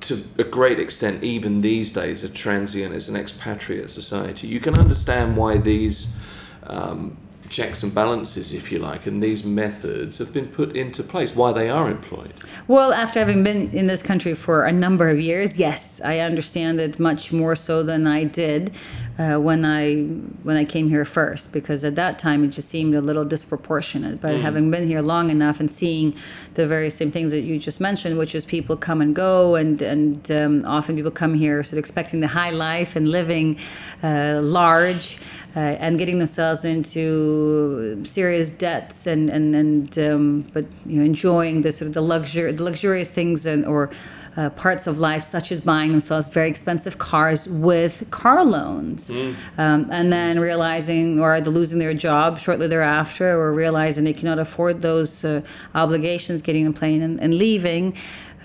to 0.00 0.24
a 0.38 0.44
great 0.44 0.78
extent, 0.78 1.22
even 1.22 1.60
these 1.60 1.92
days, 1.92 2.24
a 2.24 2.28
transient 2.28 2.94
as 2.94 3.08
an 3.08 3.16
expatriate 3.16 3.90
society. 3.90 4.46
You 4.46 4.60
can 4.60 4.78
understand 4.78 5.36
why 5.36 5.58
these 5.58 6.16
um, 6.62 7.16
checks 7.48 7.82
and 7.82 7.94
balances, 7.94 8.52
if 8.52 8.70
you 8.70 8.78
like, 8.78 9.06
and 9.06 9.22
these 9.22 9.44
methods 9.44 10.18
have 10.18 10.32
been 10.32 10.48
put 10.48 10.76
into 10.76 11.02
place, 11.02 11.34
why 11.34 11.52
they 11.52 11.68
are 11.68 11.90
employed. 11.90 12.34
Well, 12.66 12.92
after 12.92 13.18
having 13.18 13.42
been 13.44 13.70
in 13.70 13.86
this 13.86 14.02
country 14.02 14.34
for 14.34 14.64
a 14.64 14.72
number 14.72 15.08
of 15.08 15.20
years, 15.20 15.58
yes, 15.58 16.00
I 16.04 16.20
understand 16.20 16.80
it 16.80 16.98
much 16.98 17.32
more 17.32 17.56
so 17.56 17.82
than 17.82 18.06
I 18.06 18.24
did 18.24 18.74
uh, 19.18 19.36
when 19.36 19.64
I 19.64 20.04
when 20.44 20.56
I 20.56 20.64
came 20.64 20.88
here 20.88 21.04
first, 21.04 21.52
because 21.52 21.82
at 21.82 21.96
that 21.96 22.18
time 22.20 22.44
it 22.44 22.48
just 22.48 22.68
seemed 22.68 22.94
a 22.94 23.00
little 23.00 23.24
disproportionate. 23.24 24.20
But 24.20 24.36
having 24.36 24.70
been 24.70 24.86
here 24.86 25.02
long 25.02 25.28
enough 25.30 25.58
and 25.58 25.68
seeing 25.68 26.14
the 26.54 26.66
very 26.66 26.88
same 26.88 27.10
things 27.10 27.32
that 27.32 27.40
you 27.40 27.58
just 27.58 27.80
mentioned, 27.80 28.16
which 28.16 28.34
is 28.36 28.44
people 28.44 28.76
come 28.76 29.00
and 29.00 29.16
go, 29.16 29.56
and 29.56 29.82
and 29.82 30.30
um, 30.30 30.64
often 30.64 30.94
people 30.94 31.10
come 31.10 31.34
here 31.34 31.64
sort 31.64 31.72
of 31.72 31.78
expecting 31.78 32.20
the 32.20 32.28
high 32.28 32.50
life 32.50 32.94
and 32.94 33.08
living 33.08 33.58
uh, 34.02 34.38
large. 34.40 35.18
Uh, 35.56 35.60
and 35.80 35.98
getting 35.98 36.18
themselves 36.18 36.64
into 36.64 38.04
serious 38.04 38.52
debts 38.52 39.06
and 39.06 39.30
and 39.30 39.56
and 39.56 39.98
um, 39.98 40.42
but 40.52 40.66
you 40.86 40.98
know 40.98 41.04
enjoying 41.04 41.62
the 41.62 41.72
sort 41.72 41.88
of 41.88 41.94
the 41.94 42.02
luxury 42.02 42.52
the 42.52 42.62
luxurious 42.62 43.10
things 43.10 43.46
and 43.46 43.64
or 43.64 43.90
uh, 44.38 44.48
parts 44.50 44.86
of 44.86 45.00
life 45.00 45.24
such 45.24 45.50
as 45.50 45.60
buying 45.60 45.90
themselves 45.90 46.28
very 46.28 46.48
expensive 46.48 46.96
cars 46.98 47.48
with 47.48 48.08
car 48.10 48.44
loans. 48.44 49.10
Um, 49.58 49.88
and 49.90 50.12
then 50.12 50.38
realizing 50.38 51.20
or 51.20 51.34
either 51.34 51.50
losing 51.50 51.80
their 51.80 51.92
job 51.92 52.38
shortly 52.38 52.68
thereafter 52.68 53.28
or 53.28 53.52
realizing 53.52 54.04
they 54.04 54.12
cannot 54.12 54.38
afford 54.38 54.80
those 54.80 55.24
uh, 55.24 55.40
obligations 55.74 56.40
getting 56.40 56.66
a 56.68 56.72
plane 56.72 57.02
and, 57.02 57.20
and 57.20 57.34
leaving. 57.34 57.96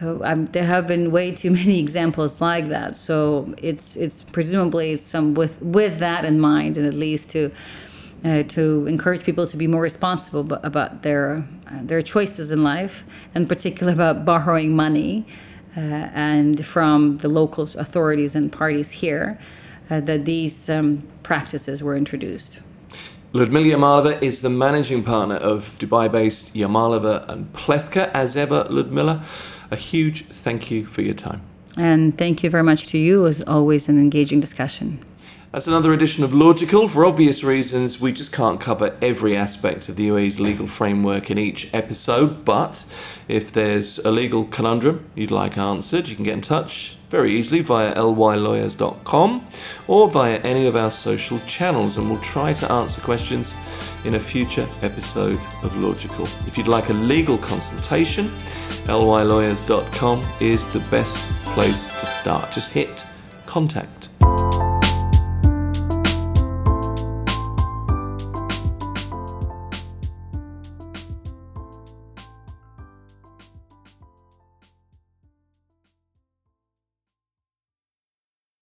Uh, 0.01 0.19
um, 0.23 0.47
there 0.47 0.65
have 0.65 0.87
been 0.87 1.11
way 1.11 1.31
too 1.31 1.51
many 1.61 1.79
examples 1.79 2.41
like 2.41 2.65
that. 2.67 2.95
So 2.95 3.53
it's 3.59 3.95
it's 3.95 4.23
presumably 4.23 4.97
some 4.97 5.35
with 5.35 5.61
with 5.61 5.99
that 5.99 6.25
in 6.25 6.39
mind, 6.39 6.75
and 6.79 6.87
at 6.87 6.95
least 6.95 7.29
to 7.31 7.51
uh, 8.25 8.41
to 8.43 8.87
encourage 8.87 9.23
people 9.23 9.45
to 9.45 9.57
be 9.57 9.67
more 9.67 9.83
responsible 9.83 10.51
about 10.63 11.03
their 11.03 11.43
uh, 11.67 11.79
their 11.83 12.01
choices 12.01 12.49
in 12.49 12.63
life, 12.63 13.03
and 13.35 13.47
particularly 13.47 13.93
about 13.93 14.25
borrowing 14.25 14.75
money, 14.75 15.25
and 15.79 16.65
from 16.65 17.17
the 17.17 17.29
local 17.29 17.63
authorities 17.63 18.35
and 18.35 18.51
parties 18.51 18.91
here, 18.91 19.39
uh, 19.89 19.99
that 20.01 20.25
these 20.25 20.69
um, 20.69 21.07
practices 21.23 21.81
were 21.83 21.95
introduced. 21.95 22.61
Ludmila 23.33 23.65
Yamalova 23.65 24.21
is 24.21 24.41
the 24.41 24.49
managing 24.49 25.03
partner 25.03 25.35
of 25.35 25.75
Dubai-based 25.79 26.53
Yamalova 26.53 27.27
and 27.27 27.51
Plethner. 27.53 28.11
As 28.13 28.37
ever, 28.37 28.67
Ludmila, 28.69 29.25
a 29.71 29.75
huge 29.75 30.25
thank 30.25 30.69
you 30.69 30.85
for 30.85 31.01
your 31.01 31.15
time. 31.15 31.41
And 31.75 32.15
thank 32.15 32.43
you 32.43 32.51
very 32.51 32.61
much 32.61 32.87
to 32.87 32.99
you. 32.99 33.25
As 33.25 33.41
always, 33.45 33.89
an 33.89 33.97
engaging 33.97 34.39
discussion. 34.39 34.99
That's 35.53 35.67
another 35.67 35.93
edition 35.93 36.23
of 36.23 36.33
Logical. 36.33 36.89
For 36.89 37.05
obvious 37.05 37.43
reasons, 37.43 38.01
we 38.01 38.11
just 38.11 38.33
can't 38.33 38.59
cover 38.59 38.97
every 39.03 39.37
aspect 39.37 39.87
of 39.87 39.95
the 39.95 40.07
UAE's 40.07 40.39
legal 40.39 40.65
framework 40.65 41.29
in 41.29 41.37
each 41.37 41.71
episode, 41.75 42.43
but 42.43 42.83
if 43.27 43.51
there's 43.51 43.99
a 43.99 44.09
legal 44.09 44.45
conundrum 44.45 45.05
you'd 45.13 45.29
like 45.29 45.55
answered, 45.55 46.07
you 46.07 46.15
can 46.15 46.23
get 46.23 46.33
in 46.33 46.41
touch 46.41 46.97
very 47.11 47.35
easily 47.35 47.61
via 47.61 47.93
lylawyers.com 47.93 49.47
or 49.87 50.09
via 50.09 50.39
any 50.39 50.65
of 50.65 50.75
our 50.75 50.89
social 50.89 51.37
channels, 51.41 51.99
and 51.99 52.09
we'll 52.09 52.19
try 52.21 52.51
to 52.53 52.71
answer 52.71 52.99
questions 53.01 53.53
in 54.05 54.15
a 54.15 54.19
future 54.19 54.67
episode 54.81 55.39
of 55.61 55.77
Logical. 55.77 56.25
If 56.47 56.57
you'd 56.57 56.67
like 56.67 56.89
a 56.89 56.93
legal 56.93 57.37
consultation, 57.37 58.25
lylawyers.com 58.87 60.23
is 60.41 60.73
the 60.73 60.79
best 60.89 61.15
place 61.53 61.89
to 61.99 62.07
start. 62.07 62.51
Just 62.51 62.73
hit 62.73 63.05
contact. 63.45 64.02